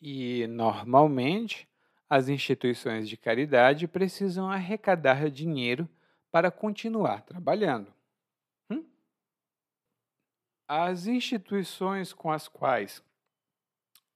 E, 0.00 0.48
normalmente, 0.48 1.68
as 2.08 2.28
instituições 2.28 3.08
de 3.08 3.16
caridade 3.16 3.86
precisam 3.86 4.50
arrecadar 4.50 5.30
dinheiro 5.30 5.88
para 6.30 6.50
continuar 6.50 7.22
trabalhando. 7.22 7.92
Hum? 8.70 8.84
As 10.66 11.06
instituições 11.06 12.12
com 12.12 12.30
as 12.30 12.48
quais 12.48 13.02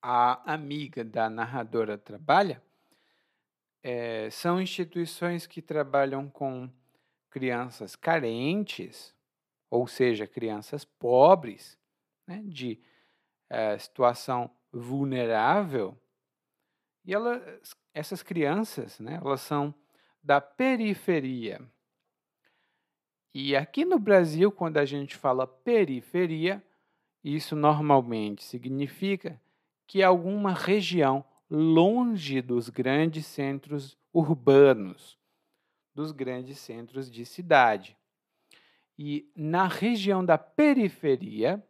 a 0.01 0.53
amiga 0.53 1.05
da 1.05 1.29
narradora 1.29 1.99
trabalha 1.99 2.63
é, 3.83 4.31
são 4.31 4.61
instituições 4.61 5.47
que 5.47 5.61
trabalham 5.61 6.29
com 6.29 6.71
crianças 7.31 7.95
carentes, 7.95 9.15
ou 9.71 9.87
seja, 9.87 10.27
crianças 10.27 10.85
pobres, 10.85 11.79
né, 12.27 12.43
de 12.45 12.81
é, 13.49 13.77
situação 13.79 14.51
vulnerável, 14.73 15.97
e 17.05 17.13
ela, 17.13 17.41
essas 17.95 18.23
crianças, 18.23 18.99
né, 18.99 19.21
elas 19.23 19.41
são 19.41 19.75
da 20.23 20.41
periferia. 20.41 21.61
E 23.35 23.57
aqui 23.57 23.85
no 23.85 23.99
Brasil, 23.99 24.53
quando 24.53 24.77
a 24.79 24.85
gente 24.85 25.17
fala 25.17 25.47
periferia, 25.47 26.63
isso 27.25 27.57
normalmente 27.57 28.45
significa 28.45 29.41
que 29.87 30.03
é 30.03 30.05
alguma 30.05 30.53
região 30.53 31.25
longe 31.51 32.41
dos 32.41 32.69
grandes 32.69 33.27
centros 33.27 33.97
urbanos, 34.13 35.19
dos 35.95 36.13
grandes 36.13 36.59
centros 36.59 37.11
de 37.11 37.25
cidade. 37.25 37.97
E 38.99 39.31
na 39.35 39.67
região 39.67 40.25
da 40.25 40.37
periferia, 40.37 41.63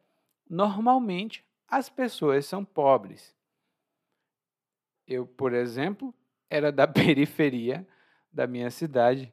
normalmente 0.49 1.45
as 1.69 1.89
pessoas 1.89 2.45
são 2.47 2.65
pobres. 2.65 3.35
Eu, 5.13 5.27
por 5.27 5.53
exemplo, 5.53 6.15
era 6.49 6.73
da 6.73 6.89
periferia 6.89 7.87
da 8.33 8.47
minha 8.47 8.71
cidade 8.71 9.33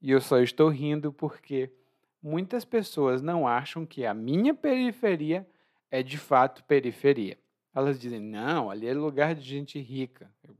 e 0.00 0.10
eu 0.10 0.20
só 0.20 0.40
estou 0.40 0.68
rindo 0.68 1.12
porque 1.12 1.72
muitas 2.20 2.64
pessoas 2.64 3.22
não 3.22 3.46
acham 3.46 3.86
que 3.86 4.04
a 4.04 4.12
minha 4.12 4.52
periferia 4.52 5.48
é 5.92 6.02
de 6.02 6.18
fato 6.18 6.64
periferia. 6.64 7.38
Elas 7.72 8.00
dizem: 8.00 8.18
não, 8.18 8.68
ali 8.68 8.88
é 8.88 8.94
lugar 8.94 9.34
de 9.34 9.42
gente 9.42 9.78
rica. 9.78 10.28
Eu, 10.42 10.56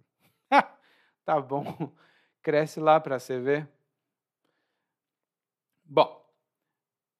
tá 1.24 1.40
bom, 1.40 1.92
cresce 2.40 2.78
lá 2.78 3.00
para 3.00 3.18
você 3.18 3.40
ver. 3.40 3.68
Bom, 5.84 6.24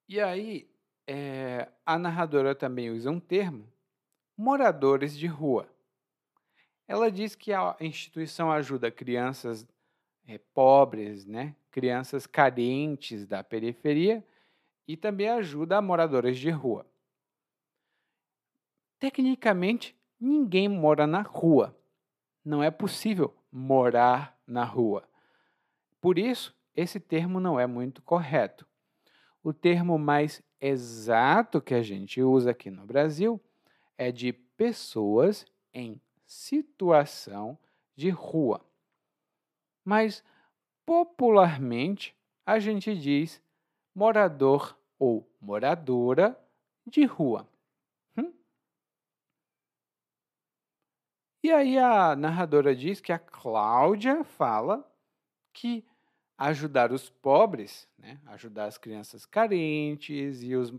e 0.09 0.21
aí 0.21 0.71
é, 1.09 1.69
a 1.85 1.99
narradora 1.99 2.55
também 2.55 2.91
usa 2.91 3.11
um 3.11 3.19
termo, 3.19 3.69
moradores 4.37 5.19
de 5.19 5.27
rua. 5.27 5.72
Ela 6.93 7.11
diz 7.11 7.35
que 7.35 7.55
a 7.55 7.75
instituição 7.81 8.53
ajuda 8.53 8.91
crianças 8.91 9.67
é, 10.29 10.37
pobres, 10.37 11.25
né, 11.25 11.57
crianças 11.71 12.27
carentes 12.27 13.27
da 13.27 13.43
periferia 13.43 14.23
e 14.87 14.95
também 14.95 15.27
ajuda 15.31 15.81
moradores 15.81 16.39
de 16.39 16.51
rua. 16.51 16.85
Tecnicamente, 18.99 19.97
ninguém 20.21 20.69
mora 20.69 21.07
na 21.07 21.23
rua. 21.23 21.75
Não 22.45 22.63
é 22.63 22.71
possível 22.71 23.35
morar 23.51 24.39
na 24.47 24.63
rua. 24.63 25.09
Por 25.99 26.19
isso, 26.19 26.55
esse 26.77 27.01
termo 27.01 27.41
não 27.41 27.59
é 27.59 27.67
muito 27.67 28.03
correto. 28.03 28.67
O 29.43 29.55
termo 29.55 29.99
mais 29.99 30.43
exato 30.61 31.59
que 31.59 31.73
a 31.73 31.83
gente 31.83 32.21
usa 32.21 32.51
aqui 32.51 32.71
no 32.71 32.85
Brasil 32.85 33.41
é 33.97 34.13
de 34.13 34.31
pessoas 34.31 35.47
em 35.73 35.99
situação 36.33 37.59
de 37.95 38.09
rua. 38.09 38.65
Mas, 39.85 40.25
popularmente, 40.87 42.17
a 42.47 42.59
gente 42.59 42.97
diz 42.97 43.43
morador 43.95 44.77
ou 44.99 45.29
moradora 45.39 46.39
de 46.87 47.05
rua. 47.05 47.47
Hum? 48.17 48.33
E 51.43 51.53
aí 51.53 51.79
a 51.79 52.17
narradora 52.17 52.75
diz 52.75 53.01
que 53.01 53.13
a 53.13 53.19
Cláudia 53.19 54.25
fala 54.25 54.91
que 55.53 55.85
ajudar 56.39 56.93
os 56.93 57.11
pobres, 57.11 57.87
né, 57.99 58.19
ajudar 58.27 58.65
as 58.65 58.79
crianças 58.79 59.27
carentes 59.27 60.43
e 60.43 60.57
os, 60.57 60.73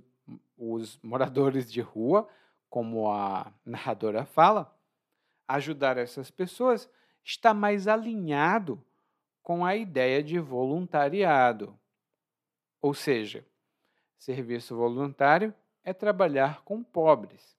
os 0.58 1.00
moradores 1.04 1.72
de 1.72 1.80
rua, 1.80 2.28
como 2.70 3.12
a 3.12 3.54
narradora 3.64 4.26
fala, 4.26 4.73
ajudar 5.54 5.98
essas 5.98 6.32
pessoas 6.32 6.90
está 7.24 7.54
mais 7.54 7.88
alinhado 7.88 8.84
com 9.44 9.64
a 9.64 9.76
ideia 9.76 10.24
de 10.24 10.40
voluntariado. 10.40 11.80
Ou 12.82 12.94
seja, 12.94 13.46
serviço 14.18 14.76
voluntário 14.76 15.54
é 15.84 15.94
trabalhar 15.94 16.64
com 16.64 16.84
pobres, 16.84 17.56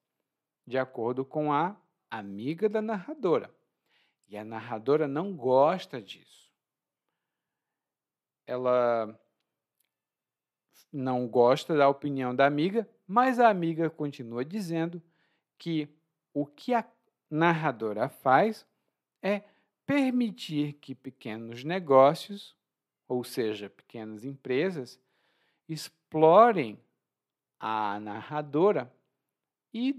de 0.66 0.76
acordo 0.76 1.24
com 1.24 1.52
a 1.52 1.76
amiga 2.10 2.68
da 2.68 2.82
narradora. 2.82 3.54
E 4.26 4.36
a 4.36 4.44
narradora 4.44 5.06
não 5.06 5.36
gosta 5.36 6.02
disso. 6.02 6.50
Ela 8.44 9.16
não 10.92 11.28
gosta 11.28 11.76
da 11.76 11.88
opinião 11.88 12.34
da 12.34 12.44
amiga, 12.44 12.88
mas 13.06 13.38
a 13.38 13.48
amiga 13.48 13.88
continua 13.88 14.44
dizendo 14.44 15.00
que 15.56 15.88
o 16.32 16.44
que 16.44 16.74
a 16.74 16.82
narradora 17.34 18.08
faz 18.08 18.64
é 19.20 19.42
permitir 19.84 20.74
que 20.74 20.94
pequenos 20.94 21.64
negócios, 21.64 22.56
ou 23.08 23.24
seja, 23.24 23.68
pequenas 23.68 24.24
empresas, 24.24 25.00
explorem 25.68 26.78
a 27.58 27.98
narradora 27.98 28.92
e 29.72 29.98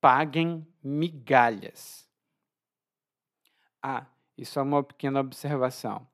paguem 0.00 0.66
migalhas. 0.82 2.08
Ah, 3.82 4.06
e 4.36 4.44
só 4.44 4.62
uma 4.62 4.82
pequena 4.82 5.20
observação. 5.20 6.06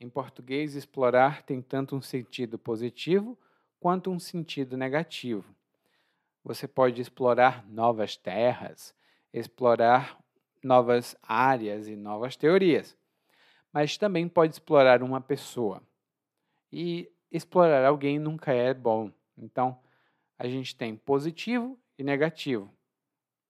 Em 0.00 0.08
português, 0.08 0.74
explorar 0.74 1.42
tem 1.42 1.60
tanto 1.60 1.94
um 1.94 2.02
sentido 2.02 2.58
positivo 2.58 3.38
quanto 3.78 4.10
um 4.10 4.18
sentido 4.18 4.76
negativo. 4.76 5.54
Você 6.42 6.66
pode 6.66 7.00
explorar 7.00 7.64
novas 7.68 8.16
terras, 8.16 8.94
explorar 9.32 10.18
novas 10.62 11.16
áreas 11.22 11.88
e 11.88 11.96
novas 11.96 12.36
teorias, 12.36 12.96
mas 13.72 13.96
também 13.96 14.28
pode 14.28 14.54
explorar 14.54 15.02
uma 15.02 15.20
pessoa. 15.20 15.82
E 16.70 17.10
explorar 17.30 17.84
alguém 17.84 18.18
nunca 18.18 18.52
é 18.52 18.72
bom. 18.72 19.10
Então, 19.36 19.78
a 20.38 20.46
gente 20.46 20.76
tem 20.76 20.96
positivo 20.96 21.78
e 21.98 22.04
negativo. 22.04 22.72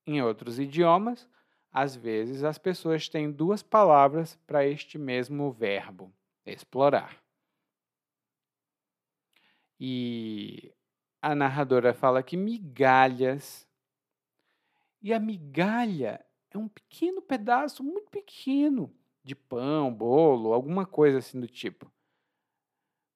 Em 0.06 0.22
outros 0.22 0.58
idiomas, 0.58 1.28
às 1.72 1.96
vezes 1.96 2.44
as 2.44 2.58
pessoas 2.58 3.08
têm 3.08 3.30
duas 3.30 3.62
palavras 3.62 4.36
para 4.46 4.66
este 4.66 4.98
mesmo 4.98 5.50
verbo, 5.50 6.12
explorar. 6.44 7.22
E 9.80 10.72
a 11.20 11.34
narradora 11.34 11.94
fala 11.94 12.22
que 12.22 12.36
migalhas. 12.36 13.66
E 15.02 15.12
a 15.12 15.18
migalha 15.18 16.24
é 16.50 16.56
um 16.56 16.68
pequeno 16.68 17.20
pedaço, 17.20 17.82
muito 17.82 18.10
pequeno, 18.10 18.94
de 19.24 19.34
pão, 19.34 19.92
bolo, 19.92 20.52
alguma 20.52 20.86
coisa 20.86 21.18
assim 21.18 21.40
do 21.40 21.48
tipo. 21.48 21.90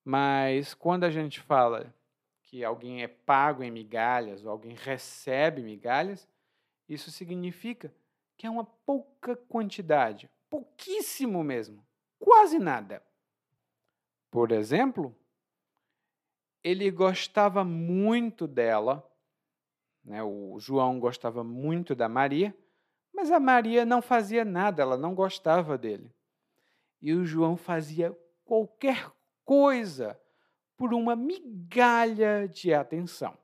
Mas 0.04 0.74
quando 0.74 1.04
a 1.04 1.10
gente 1.10 1.40
fala 1.40 1.94
que 2.42 2.64
alguém 2.64 3.02
é 3.02 3.08
pago 3.08 3.62
em 3.62 3.70
migalhas 3.70 4.44
ou 4.44 4.50
alguém 4.50 4.74
recebe 4.74 5.62
migalhas, 5.62 6.28
isso 6.88 7.10
significa 7.10 7.94
que 8.36 8.46
é 8.46 8.50
uma 8.50 8.64
pouca 8.64 9.36
quantidade, 9.36 10.30
pouquíssimo 10.48 11.42
mesmo, 11.42 11.84
quase 12.18 12.58
nada. 12.58 13.02
Por 14.30 14.52
exemplo, 14.52 15.16
ele 16.62 16.90
gostava 16.90 17.64
muito 17.64 18.46
dela, 18.46 19.08
né? 20.06 20.22
o 20.22 20.58
João 20.58 21.00
gostava 21.00 21.42
muito 21.42 21.94
da 21.94 22.08
Maria, 22.08 22.56
mas 23.12 23.30
a 23.30 23.40
Maria 23.40 23.84
não 23.84 24.00
fazia 24.00 24.44
nada, 24.44 24.80
ela 24.82 24.96
não 24.96 25.14
gostava 25.14 25.76
dele. 25.76 26.14
E 27.02 27.12
o 27.12 27.24
João 27.24 27.56
fazia 27.56 28.16
qualquer 28.44 29.10
coisa 29.44 30.18
por 30.76 30.94
uma 30.94 31.16
migalha 31.16 32.48
de 32.48 32.72
atenção. 32.72 33.36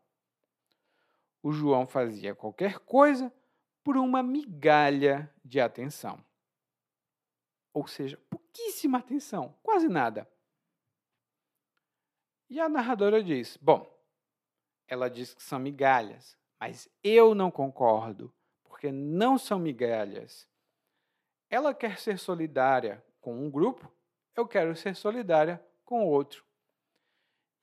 O 1.42 1.51
João 1.53 1.87
fazia 1.87 2.35
qualquer 2.35 2.79
coisa 2.79 3.33
por 3.83 3.96
uma 3.96 4.22
migalha 4.22 5.33
de 5.44 5.61
atenção. 5.61 6.25
Ou 7.72 7.87
seja, 7.87 8.16
pouquíssima 8.31 8.98
atenção, 8.98 9.55
quase 9.62 9.88
nada. 9.88 10.31
E 12.48 12.61
a 12.61 12.68
narradora 12.68 13.22
diz: 13.22 13.57
Bom, 13.57 13.90
ela 14.87 15.09
diz 15.09 15.33
que 15.33 15.42
são 15.42 15.59
migalhas, 15.59 16.37
mas 16.64 16.88
eu 17.03 17.35
não 17.35 17.51
concordo, 17.51 18.33
porque 18.62 18.92
não 18.92 19.37
são 19.37 19.59
migalhas. 19.59 20.48
Ela 21.51 21.75
quer 21.75 21.98
ser 21.98 22.20
solidária 22.20 23.05
com 23.20 23.35
um 23.35 23.51
grupo, 23.51 23.92
eu 24.37 24.46
quero 24.46 24.77
ser 24.77 24.94
solidária 24.94 25.61
com 25.85 26.07
outro. 26.07 26.44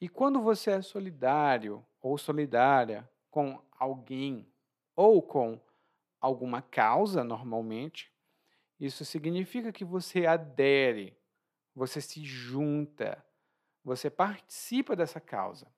E 0.02 0.10
quando 0.10 0.42
você 0.42 0.72
é 0.72 0.82
solidário 0.82 1.82
ou 2.02 2.18
solidária 2.18 3.10
com 3.32 3.66
alguém 3.72 4.46
ou 4.98 5.22
com 5.22 5.58
alguma 6.20 6.62
causa, 6.62 7.24
normalmente, 7.24 8.14
isso 8.78 9.06
significa 9.06 9.72
que 9.72 9.86
você 9.86 10.26
adere, 10.26 11.18
você 11.74 12.02
se 12.02 12.22
junta, 12.26 13.26
você 13.82 14.10
participa 14.10 14.94
dessa 14.94 15.22
causa. 15.22 15.72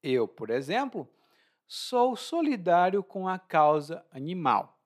Eu, 0.00 0.28
por 0.28 0.50
exemplo, 0.50 1.12
sou 1.68 2.16
solidário 2.16 3.04
com 3.04 3.28
a 3.28 3.38
causa 3.38 4.04
animal. 4.10 4.80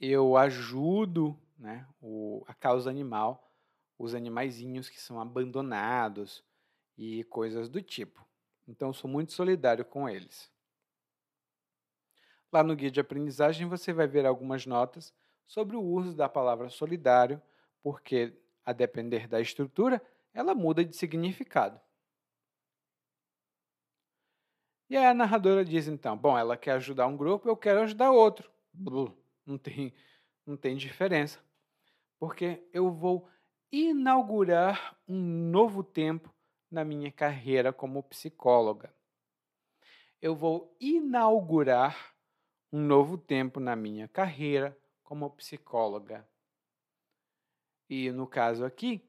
Eu 0.00 0.36
ajudo 0.36 1.38
né, 1.56 1.86
o, 2.02 2.44
a 2.48 2.52
causa 2.52 2.90
animal, 2.90 3.48
os 3.96 4.12
animaizinhos 4.12 4.90
que 4.90 5.00
são 5.00 5.20
abandonados 5.20 6.44
e 6.98 7.22
coisas 7.24 7.68
do 7.68 7.80
tipo. 7.80 8.26
Então, 8.66 8.92
sou 8.92 9.08
muito 9.08 9.32
solidário 9.32 9.84
com 9.84 10.08
eles. 10.08 10.50
Lá 12.52 12.64
no 12.64 12.74
guia 12.74 12.90
de 12.90 13.00
aprendizagem 13.00 13.68
você 13.68 13.92
vai 13.92 14.08
ver 14.08 14.26
algumas 14.26 14.66
notas 14.66 15.14
sobre 15.46 15.76
o 15.76 15.82
uso 15.82 16.14
da 16.14 16.28
palavra 16.28 16.68
solidário, 16.70 17.40
porque, 17.82 18.36
a 18.64 18.72
depender 18.72 19.28
da 19.28 19.40
estrutura, 19.40 20.02
ela 20.32 20.54
muda 20.54 20.84
de 20.84 20.96
significado. 20.96 21.80
E 24.88 24.96
aí 24.96 25.06
a 25.06 25.14
narradora 25.14 25.64
diz 25.64 25.88
então: 25.88 26.16
bom, 26.16 26.36
ela 26.36 26.56
quer 26.56 26.72
ajudar 26.72 27.06
um 27.06 27.16
grupo, 27.16 27.48
eu 27.48 27.56
quero 27.56 27.80
ajudar 27.80 28.10
outro. 28.10 28.50
Não 29.46 29.58
tem, 29.58 29.92
não 30.46 30.56
tem 30.56 30.76
diferença. 30.76 31.38
Porque 32.18 32.66
eu 32.72 32.90
vou 32.90 33.28
inaugurar 33.70 34.96
um 35.06 35.20
novo 35.50 35.82
tempo 35.82 36.32
na 36.70 36.84
minha 36.84 37.10
carreira 37.10 37.72
como 37.72 38.02
psicóloga. 38.02 38.94
Eu 40.20 40.34
vou 40.34 40.74
inaugurar 40.80 42.14
um 42.72 42.80
novo 42.80 43.18
tempo 43.18 43.60
na 43.60 43.76
minha 43.76 44.08
carreira 44.08 44.76
como 45.02 45.30
psicóloga. 45.30 46.26
E 47.88 48.10
no 48.10 48.26
caso 48.26 48.64
aqui, 48.64 49.02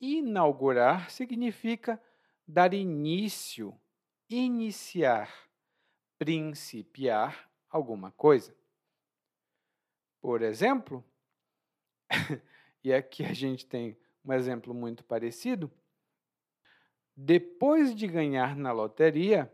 Inaugurar 0.00 1.10
significa 1.10 2.00
dar 2.46 2.72
início, 2.72 3.74
iniciar, 4.28 5.32
principiar 6.18 7.50
alguma 7.70 8.10
coisa. 8.12 8.54
Por 10.20 10.42
exemplo, 10.42 11.04
e 12.82 12.92
aqui 12.92 13.24
a 13.24 13.32
gente 13.32 13.66
tem 13.66 13.96
um 14.24 14.32
exemplo 14.32 14.74
muito 14.74 15.04
parecido. 15.04 15.70
Depois 17.16 17.94
de 17.94 18.06
ganhar 18.06 18.56
na 18.56 18.72
loteria, 18.72 19.52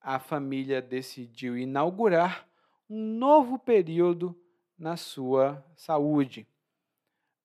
a 0.00 0.18
família 0.18 0.80
decidiu 0.80 1.56
inaugurar 1.56 2.48
um 2.88 3.18
novo 3.18 3.58
período 3.58 4.38
na 4.78 4.96
sua 4.96 5.64
saúde. 5.76 6.46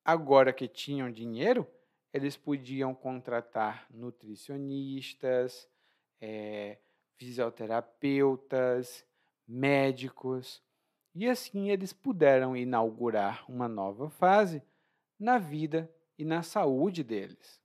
Agora 0.04 0.54
que 0.54 0.68
tinham 0.68 1.12
dinheiro, 1.12 1.68
eles 2.14 2.38
podiam 2.38 2.94
contratar 2.96 3.86
nutricionistas, 3.90 5.68
é, 6.22 6.78
fisioterapeutas, 7.16 9.06
médicos, 9.48 10.62
e 11.14 11.28
assim 11.28 11.70
eles 11.70 11.94
puderam 11.94 12.56
inaugurar 12.58 13.50
uma 13.50 13.68
nova 13.68 14.10
fase 14.10 14.62
na 15.18 15.38
vida 15.38 15.90
e 16.18 16.26
na 16.26 16.44
saúde 16.44 17.04
deles. 17.04 17.62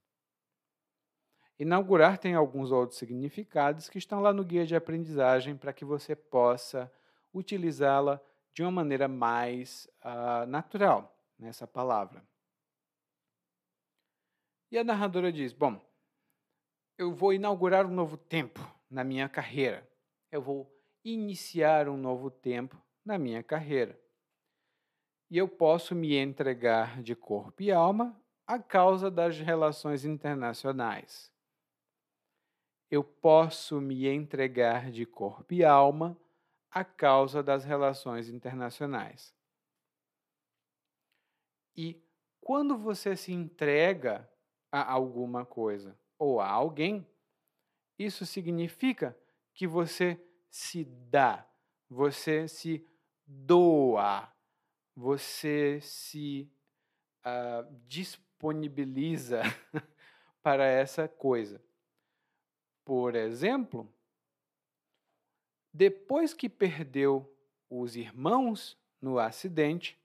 Inaugurar 1.59 2.17
tem 2.17 2.33
alguns 2.33 2.71
outros 2.71 2.97
significados 2.97 3.87
que 3.89 3.97
estão 3.97 4.19
lá 4.19 4.33
no 4.33 4.43
guia 4.43 4.65
de 4.65 4.75
aprendizagem 4.75 5.55
para 5.55 5.73
que 5.73 5.85
você 5.85 6.15
possa 6.15 6.91
utilizá-la 7.33 8.19
de 8.53 8.63
uma 8.63 8.71
maneira 8.71 9.07
mais 9.07 9.87
uh, 10.03 10.45
natural 10.47 11.15
nessa 11.37 11.67
palavra. 11.67 12.23
E 14.71 14.77
a 14.77 14.83
narradora 14.83 15.31
diz: 15.31 15.53
Bom, 15.53 15.79
eu 17.01 17.11
vou 17.11 17.33
inaugurar 17.33 17.87
um 17.87 17.91
novo 17.91 18.15
tempo 18.15 18.59
na 18.87 19.03
minha 19.03 19.27
carreira. 19.27 19.89
Eu 20.31 20.39
vou 20.39 20.71
iniciar 21.03 21.89
um 21.89 21.97
novo 21.97 22.29
tempo 22.29 22.79
na 23.03 23.17
minha 23.17 23.41
carreira. 23.41 23.99
E 25.27 25.35
eu 25.35 25.47
posso 25.47 25.95
me 25.95 26.15
entregar 26.15 27.01
de 27.01 27.15
corpo 27.15 27.63
e 27.63 27.71
alma 27.71 28.15
à 28.45 28.59
causa 28.59 29.09
das 29.09 29.39
relações 29.39 30.05
internacionais. 30.05 31.31
Eu 32.91 33.03
posso 33.03 33.81
me 33.81 34.07
entregar 34.07 34.91
de 34.91 35.03
corpo 35.03 35.55
e 35.55 35.65
alma 35.65 36.15
à 36.69 36.85
causa 36.85 37.41
das 37.41 37.65
relações 37.65 38.29
internacionais. 38.29 39.33
E 41.75 41.99
quando 42.39 42.77
você 42.77 43.15
se 43.15 43.31
entrega 43.33 44.29
a 44.71 44.91
alguma 44.91 45.43
coisa 45.43 45.97
ou 46.21 46.39
a 46.39 46.47
alguém, 46.47 47.03
isso 47.97 48.27
significa 48.27 49.17
que 49.55 49.65
você 49.65 50.23
se 50.51 50.83
dá, 50.85 51.49
você 51.89 52.47
se 52.47 52.87
doa, 53.25 54.31
você 54.95 55.81
se 55.81 56.47
uh, 57.25 57.75
disponibiliza 57.87 59.41
para 60.43 60.63
essa 60.63 61.07
coisa. 61.07 61.59
Por 62.85 63.15
exemplo, 63.15 63.91
depois 65.73 66.35
que 66.35 66.47
perdeu 66.47 67.35
os 67.67 67.95
irmãos 67.95 68.77
no 69.01 69.17
acidente, 69.17 69.99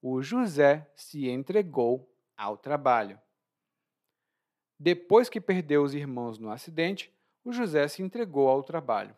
o 0.00 0.22
José 0.22 0.90
se 0.94 1.28
entregou 1.28 2.10
ao 2.34 2.56
trabalho. 2.56 3.20
Depois 4.82 5.28
que 5.28 5.42
perdeu 5.42 5.82
os 5.82 5.92
irmãos 5.92 6.38
no 6.38 6.50
acidente, 6.50 7.12
o 7.44 7.52
José 7.52 7.86
se 7.86 8.02
entregou 8.02 8.48
ao 8.48 8.62
trabalho. 8.62 9.14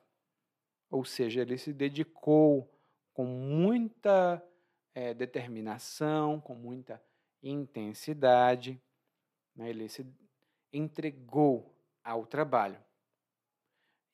Ou 0.91 1.05
seja, 1.05 1.41
ele 1.41 1.57
se 1.57 1.73
dedicou 1.73 2.69
com 3.15 3.25
muita 3.25 4.45
é, 4.93 5.15
determinação, 5.15 6.41
com 6.41 6.57
muita 6.57 7.01
intensidade, 7.41 8.83
né? 9.55 9.71
ele 9.71 9.89
se 9.89 10.05
entregou 10.73 11.73
ao 12.03 12.27
trabalho. 12.27 12.81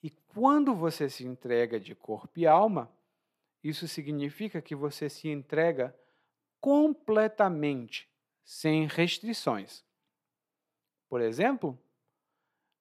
E 0.02 0.10
quando 0.10 0.74
você 0.74 1.08
se 1.08 1.24
entrega 1.26 1.80
de 1.80 1.94
corpo 1.94 2.38
e 2.38 2.46
alma, 2.46 2.92
isso 3.64 3.88
significa 3.88 4.60
que 4.60 4.74
você 4.74 5.08
se 5.08 5.28
entrega 5.28 5.98
completamente, 6.60 8.06
sem 8.44 8.86
restrições. 8.86 9.87
Por 11.08 11.20
exemplo, 11.20 11.78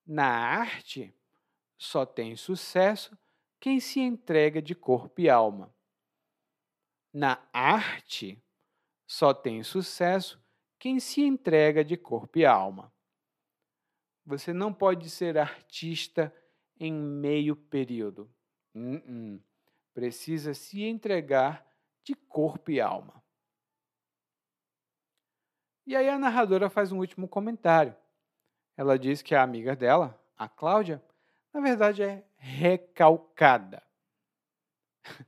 Na 0.05 0.25
arte, 0.25 1.13
só 1.77 2.05
tem 2.05 2.35
sucesso 2.37 3.17
quem 3.59 3.79
se 3.79 3.99
entrega 3.99 4.61
de 4.61 4.73
corpo 4.73 5.19
e 5.19 5.29
alma. 5.29 5.73
Na 7.13 7.45
arte, 7.51 8.41
só 9.05 9.33
tem 9.33 9.63
sucesso 9.63 10.41
quem 10.79 10.99
se 10.99 11.21
entrega 11.21 11.83
de 11.83 11.97
corpo 11.97 12.39
e 12.39 12.45
alma. 12.45 12.93
Você 14.25 14.53
não 14.53 14.73
pode 14.73 15.09
ser 15.09 15.37
artista 15.37 16.33
em 16.79 16.93
meio 16.93 17.55
período. 17.55 18.29
Uh 18.73 18.79
-uh. 18.79 19.43
Precisa 19.93 20.53
se 20.53 20.83
entregar 20.83 21.65
de 22.03 22.13
corpo 22.13 22.71
e 22.71 22.79
alma. 22.79 23.23
E 25.85 25.95
aí 25.95 26.07
a 26.09 26.19
narradora 26.19 26.69
faz 26.69 26.91
um 26.91 26.99
último 26.99 27.27
comentário. 27.27 27.95
Ela 28.77 28.97
diz 28.97 29.23
que 29.23 29.33
a 29.33 29.41
amiga 29.41 29.75
dela, 29.75 30.17
a 30.37 30.47
Cláudia, 30.47 31.03
na 31.51 31.59
verdade 31.59 32.03
é 32.03 32.23
recalcada. 32.37 33.81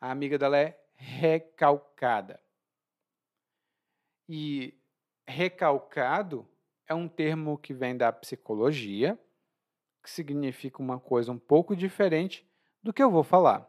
A 0.00 0.10
amiga 0.10 0.38
dela 0.38 0.58
é 0.58 0.78
recalcada. 0.94 2.38
E 4.28 4.78
recalcado 5.26 6.46
é 6.86 6.94
um 6.94 7.08
termo 7.08 7.56
que 7.56 7.72
vem 7.72 7.96
da 7.96 8.12
psicologia, 8.12 9.18
que 10.02 10.10
significa 10.10 10.82
uma 10.82 11.00
coisa 11.00 11.32
um 11.32 11.38
pouco 11.38 11.74
diferente 11.74 12.46
do 12.82 12.92
que 12.92 13.02
eu 13.02 13.10
vou 13.10 13.24
falar. 13.24 13.66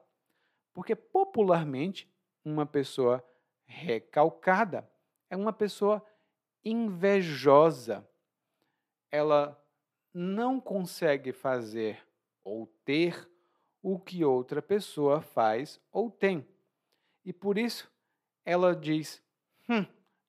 Porque 0.73 0.93
popularmente, 0.93 2.13
uma 2.43 2.65
pessoa 2.65 3.26
recalcada 3.65 4.88
é 5.30 5.38
uma 5.38 5.53
pessoa 5.53 6.05
invejosa. 6.63 8.07
Ela 9.12 9.62
não 10.14 10.60
consegue 10.60 11.32
fazer 11.32 12.06
ou 12.43 12.68
ter 12.84 13.30
o 13.82 13.99
que 13.99 14.24
outra 14.24 14.62
pessoa 14.62 15.22
faz 15.22 15.80
ou 15.91 16.10
tem. 16.10 16.47
E 17.24 17.34
por 17.34 17.58
isso 17.58 17.91
ela 18.43 18.76
diz: 18.76 19.22
hum, 19.70 19.86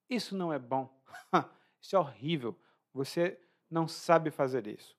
isso 0.08 0.36
não 0.36 0.52
é 0.52 0.58
bom, 0.58 0.88
isso 1.80 1.94
é 1.94 1.98
horrível, 1.98 2.58
você 2.92 3.40
não 3.70 3.86
sabe 3.86 4.30
fazer 4.30 4.66
isso. 4.66 4.96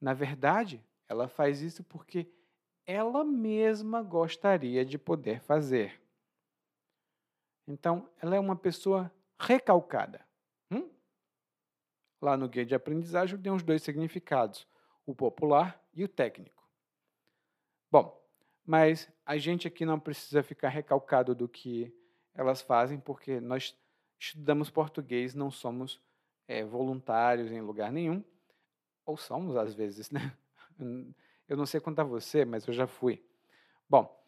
Na 0.00 0.12
verdade, 0.12 0.84
ela 1.08 1.28
faz 1.28 1.60
isso 1.62 1.82
porque 1.84 2.30
ela 2.86 3.24
mesma 3.24 4.02
gostaria 4.02 4.84
de 4.84 4.98
poder 4.98 5.40
fazer. 5.40 6.00
Então, 7.66 8.08
ela 8.20 8.36
é 8.36 8.40
uma 8.40 8.56
pessoa 8.56 9.10
recalcada. 9.38 10.20
Lá 12.20 12.36
no 12.36 12.48
guia 12.48 12.64
de 12.64 12.74
aprendizagem 12.74 13.38
tem 13.38 13.52
os 13.52 13.62
dois 13.62 13.82
significados, 13.82 14.66
o 15.04 15.14
popular 15.14 15.80
e 15.92 16.04
o 16.04 16.08
técnico. 16.08 16.62
Bom, 17.90 18.20
mas 18.64 19.08
a 19.24 19.36
gente 19.36 19.68
aqui 19.68 19.84
não 19.84 20.00
precisa 20.00 20.42
ficar 20.42 20.68
recalcado 20.68 21.34
do 21.34 21.48
que 21.48 21.94
elas 22.34 22.62
fazem, 22.62 22.98
porque 22.98 23.40
nós 23.40 23.76
estudamos 24.18 24.70
português, 24.70 25.34
não 25.34 25.50
somos 25.50 26.00
é, 26.48 26.64
voluntários 26.64 27.52
em 27.52 27.60
lugar 27.60 27.92
nenhum, 27.92 28.24
ou 29.04 29.16
somos 29.16 29.56
às 29.56 29.74
vezes, 29.74 30.10
né? 30.10 30.32
Eu 31.46 31.58
não 31.58 31.66
sei 31.66 31.78
quanto 31.78 31.98
a 32.00 32.04
você, 32.04 32.42
mas 32.42 32.66
eu 32.66 32.72
já 32.72 32.86
fui. 32.86 33.22
Bom, 33.86 34.18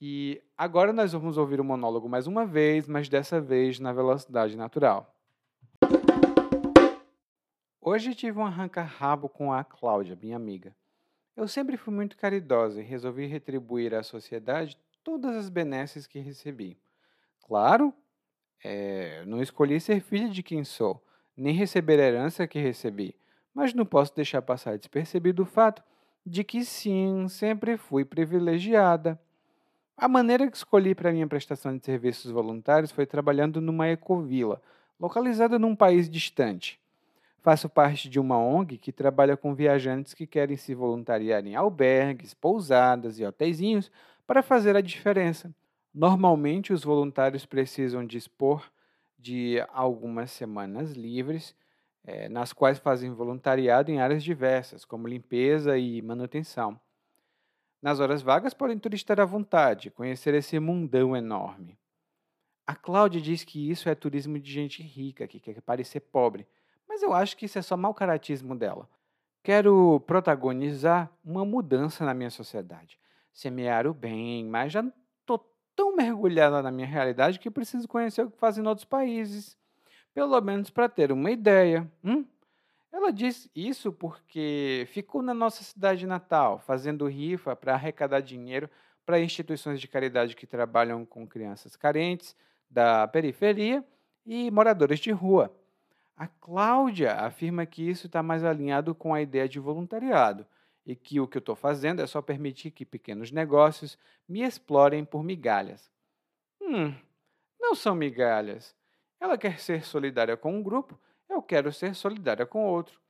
e 0.00 0.42
agora 0.56 0.90
nós 0.90 1.12
vamos 1.12 1.36
ouvir 1.36 1.60
o 1.60 1.64
monólogo 1.64 2.08
mais 2.08 2.26
uma 2.26 2.46
vez, 2.46 2.88
mas 2.88 3.10
dessa 3.10 3.38
vez 3.42 3.78
na 3.78 3.92
velocidade 3.92 4.56
natural. 4.56 5.14
Hoje 7.84 8.14
tive 8.14 8.38
um 8.38 8.46
arranca-rabo 8.46 9.28
com 9.28 9.52
a 9.52 9.64
Cláudia, 9.64 10.16
minha 10.22 10.36
amiga. 10.36 10.72
Eu 11.34 11.48
sempre 11.48 11.76
fui 11.76 11.92
muito 11.92 12.16
caridosa 12.16 12.80
e 12.80 12.84
resolvi 12.84 13.26
retribuir 13.26 13.92
à 13.92 14.04
sociedade 14.04 14.78
todas 15.02 15.34
as 15.34 15.48
benesses 15.48 16.06
que 16.06 16.20
recebi. 16.20 16.78
Claro, 17.44 17.92
é, 18.62 19.24
não 19.26 19.42
escolhi 19.42 19.80
ser 19.80 20.00
filha 20.00 20.28
de 20.28 20.44
quem 20.44 20.62
sou, 20.62 21.04
nem 21.36 21.52
receber 21.52 21.98
a 21.98 22.04
herança 22.04 22.46
que 22.46 22.60
recebi, 22.60 23.16
mas 23.52 23.74
não 23.74 23.84
posso 23.84 24.14
deixar 24.14 24.42
passar 24.42 24.78
despercebido 24.78 25.42
o 25.42 25.46
fato 25.46 25.82
de 26.24 26.44
que 26.44 26.64
sim, 26.64 27.26
sempre 27.28 27.76
fui 27.76 28.04
privilegiada. 28.04 29.20
A 29.96 30.06
maneira 30.06 30.48
que 30.48 30.56
escolhi 30.56 30.94
para 30.94 31.10
minha 31.10 31.26
prestação 31.26 31.76
de 31.76 31.84
serviços 31.84 32.30
voluntários 32.30 32.92
foi 32.92 33.06
trabalhando 33.06 33.60
numa 33.60 33.88
ecovila, 33.88 34.62
localizada 35.00 35.58
num 35.58 35.74
país 35.74 36.08
distante. 36.08 36.80
Faço 37.42 37.68
parte 37.68 38.08
de 38.08 38.20
uma 38.20 38.38
ONG 38.38 38.78
que 38.78 38.92
trabalha 38.92 39.36
com 39.36 39.52
viajantes 39.52 40.14
que 40.14 40.28
querem 40.28 40.56
se 40.56 40.76
voluntariar 40.76 41.44
em 41.44 41.56
albergues, 41.56 42.32
pousadas 42.32 43.18
e 43.18 43.24
hotéisinhos 43.24 43.90
para 44.24 44.44
fazer 44.44 44.76
a 44.76 44.80
diferença. 44.80 45.52
Normalmente, 45.92 46.72
os 46.72 46.84
voluntários 46.84 47.44
precisam 47.44 48.06
dispor 48.06 48.64
de 49.18 49.56
algumas 49.72 50.30
semanas 50.30 50.92
livres 50.92 51.54
é, 52.04 52.28
nas 52.28 52.52
quais 52.52 52.78
fazem 52.78 53.12
voluntariado 53.12 53.90
em 53.90 54.00
áreas 54.00 54.22
diversas, 54.22 54.84
como 54.84 55.08
limpeza 55.08 55.76
e 55.76 56.00
manutenção. 56.00 56.80
Nas 57.82 57.98
horas 57.98 58.22
vagas, 58.22 58.54
podem 58.54 58.78
turistar 58.78 59.18
à 59.18 59.24
vontade, 59.24 59.90
conhecer 59.90 60.32
esse 60.34 60.58
mundão 60.60 61.16
enorme. 61.16 61.76
A 62.64 62.76
Cláudia 62.76 63.20
diz 63.20 63.42
que 63.42 63.68
isso 63.68 63.88
é 63.88 63.94
turismo 63.96 64.38
de 64.38 64.50
gente 64.50 64.80
rica, 64.80 65.26
que 65.26 65.40
quer 65.40 65.60
parecer 65.60 66.00
pobre, 66.00 66.46
mas 66.92 67.02
eu 67.02 67.14
acho 67.14 67.38
que 67.38 67.46
isso 67.46 67.58
é 67.58 67.62
só 67.62 67.74
mau 67.74 67.94
caratismo 67.94 68.54
dela. 68.54 68.86
Quero 69.42 69.98
protagonizar 70.06 71.10
uma 71.24 71.42
mudança 71.42 72.04
na 72.04 72.12
minha 72.12 72.28
sociedade, 72.28 72.98
semear 73.32 73.86
o 73.86 73.94
bem, 73.94 74.44
mas 74.44 74.72
já 74.74 74.84
estou 75.20 75.38
tão 75.74 75.96
mergulhada 75.96 76.60
na 76.60 76.70
minha 76.70 76.86
realidade 76.86 77.38
que 77.38 77.50
preciso 77.50 77.88
conhecer 77.88 78.26
o 78.26 78.30
que 78.30 78.36
fazem 78.36 78.62
em 78.62 78.68
outros 78.68 78.84
países 78.84 79.56
pelo 80.12 80.38
menos 80.42 80.68
para 80.68 80.86
ter 80.86 81.10
uma 81.10 81.30
ideia. 81.30 81.90
Hum? 82.04 82.26
Ela 82.92 83.10
diz 83.10 83.48
isso 83.56 83.90
porque 83.90 84.86
ficou 84.92 85.22
na 85.22 85.32
nossa 85.32 85.64
cidade 85.64 86.06
natal, 86.06 86.58
fazendo 86.58 87.08
rifa 87.08 87.56
para 87.56 87.72
arrecadar 87.72 88.20
dinheiro 88.20 88.68
para 89.06 89.18
instituições 89.18 89.80
de 89.80 89.88
caridade 89.88 90.36
que 90.36 90.46
trabalham 90.46 91.06
com 91.06 91.26
crianças 91.26 91.74
carentes, 91.74 92.36
da 92.70 93.08
periferia 93.08 93.82
e 94.26 94.50
moradores 94.50 95.00
de 95.00 95.10
rua. 95.10 95.50
A 96.16 96.26
Cláudia 96.26 97.14
afirma 97.14 97.66
que 97.66 97.88
isso 97.88 98.06
está 98.06 98.22
mais 98.22 98.44
alinhado 98.44 98.94
com 98.94 99.14
a 99.14 99.22
ideia 99.22 99.48
de 99.48 99.58
voluntariado 99.58 100.46
e 100.84 100.94
que 100.94 101.20
o 101.20 101.26
que 101.26 101.38
eu 101.38 101.40
estou 101.40 101.56
fazendo 101.56 102.02
é 102.02 102.06
só 102.06 102.20
permitir 102.20 102.70
que 102.70 102.84
pequenos 102.84 103.30
negócios 103.30 103.98
me 104.28 104.42
explorem 104.42 105.04
por 105.04 105.22
migalhas. 105.22 105.90
Hum, 106.60 106.94
não 107.60 107.74
são 107.74 107.94
migalhas. 107.94 108.74
Ela 109.20 109.38
quer 109.38 109.58
ser 109.60 109.84
solidária 109.84 110.36
com 110.36 110.54
um 110.54 110.62
grupo, 110.62 110.98
eu 111.28 111.40
quero 111.42 111.72
ser 111.72 111.94
solidária 111.94 112.44
com 112.44 112.66
outro. 112.66 113.00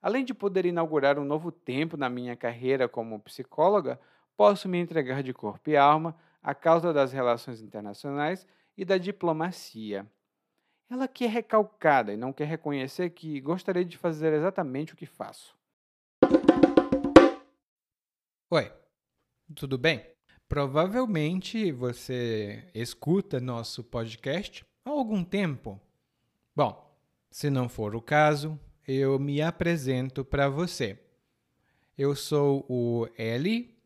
Além 0.00 0.24
de 0.24 0.34
poder 0.34 0.66
inaugurar 0.66 1.18
um 1.18 1.24
novo 1.24 1.50
tempo 1.50 1.96
na 1.96 2.08
minha 2.08 2.36
carreira 2.36 2.88
como 2.88 3.20
psicóloga, 3.20 4.00
posso 4.36 4.68
me 4.68 4.78
entregar 4.78 5.22
de 5.22 5.32
corpo 5.32 5.70
e 5.70 5.76
alma 5.76 6.16
à 6.42 6.54
causa 6.54 6.92
das 6.92 7.12
relações 7.12 7.60
internacionais 7.60 8.46
e 8.76 8.84
da 8.84 8.98
diplomacia. 8.98 10.06
Ela 10.92 11.08
quer 11.08 11.30
recalcada 11.30 12.12
e 12.12 12.18
não 12.18 12.34
quer 12.34 12.46
reconhecer 12.46 13.08
que 13.08 13.40
gostaria 13.40 13.82
de 13.82 13.96
fazer 13.96 14.34
exatamente 14.34 14.92
o 14.92 14.96
que 14.96 15.06
faço. 15.06 15.56
Oi, 18.50 18.70
tudo 19.54 19.78
bem? 19.78 20.04
Provavelmente 20.46 21.72
você 21.72 22.68
escuta 22.74 23.40
nosso 23.40 23.82
podcast 23.82 24.66
há 24.84 24.90
algum 24.90 25.24
tempo? 25.24 25.80
Bom, 26.54 26.94
se 27.30 27.48
não 27.48 27.70
for 27.70 27.96
o 27.96 28.02
caso, 28.02 28.60
eu 28.86 29.18
me 29.18 29.40
apresento 29.40 30.22
para 30.22 30.50
você. 30.50 30.98
Eu 31.96 32.14
sou 32.14 32.66
o 32.68 33.08
Eli, 33.16 33.78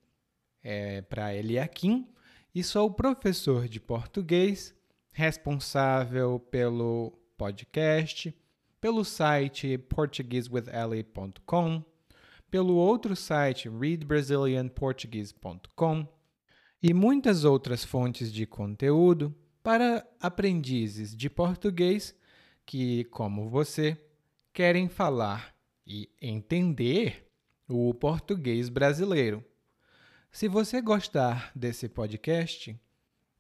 é, 0.61 1.03
para 1.03 1.33
Eliakim, 1.33 2.13
e 2.53 2.65
sou 2.65 2.93
professor 2.93 3.69
de 3.69 3.79
português, 3.79 4.76
responsável 5.17 6.39
pelo 6.39 7.11
podcast, 7.39 8.37
pelo 8.79 9.03
site 9.03 9.79
portuguesewitheli.com, 9.79 11.83
pelo 12.51 12.75
outro 12.75 13.17
site 13.17 13.67
readbrazilianportuguese.com 13.67 16.07
e 16.83 16.93
muitas 16.93 17.45
outras 17.45 17.83
fontes 17.83 18.31
de 18.31 18.45
conteúdo 18.45 19.35
para 19.62 20.07
aprendizes 20.21 21.17
de 21.17 21.31
português 21.31 22.14
que, 22.67 23.05
como 23.05 23.49
você, 23.49 23.99
querem 24.53 24.87
falar 24.87 25.57
e 25.87 26.11
entender 26.21 27.27
o 27.67 27.95
português 27.95 28.69
brasileiro. 28.69 29.43
Se 30.31 30.47
você 30.47 30.83
gostar 30.83 31.51
desse 31.57 31.89
podcast, 31.89 32.79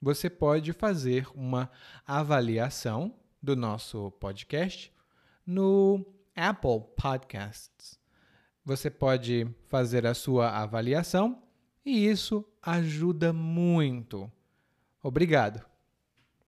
você 0.00 0.28
pode 0.30 0.72
fazer 0.72 1.26
uma 1.34 1.70
avaliação 2.06 3.14
do 3.42 3.56
nosso 3.56 4.10
podcast 4.12 4.92
no 5.46 6.04
Apple 6.34 6.84
Podcasts. 6.96 7.98
você 8.64 8.90
pode 8.90 9.46
fazer 9.68 10.06
a 10.06 10.12
sua 10.14 10.50
avaliação 10.50 11.42
e 11.84 12.06
isso 12.06 12.44
ajuda 12.60 13.32
muito. 13.32 14.30
Obrigado. 15.00 15.75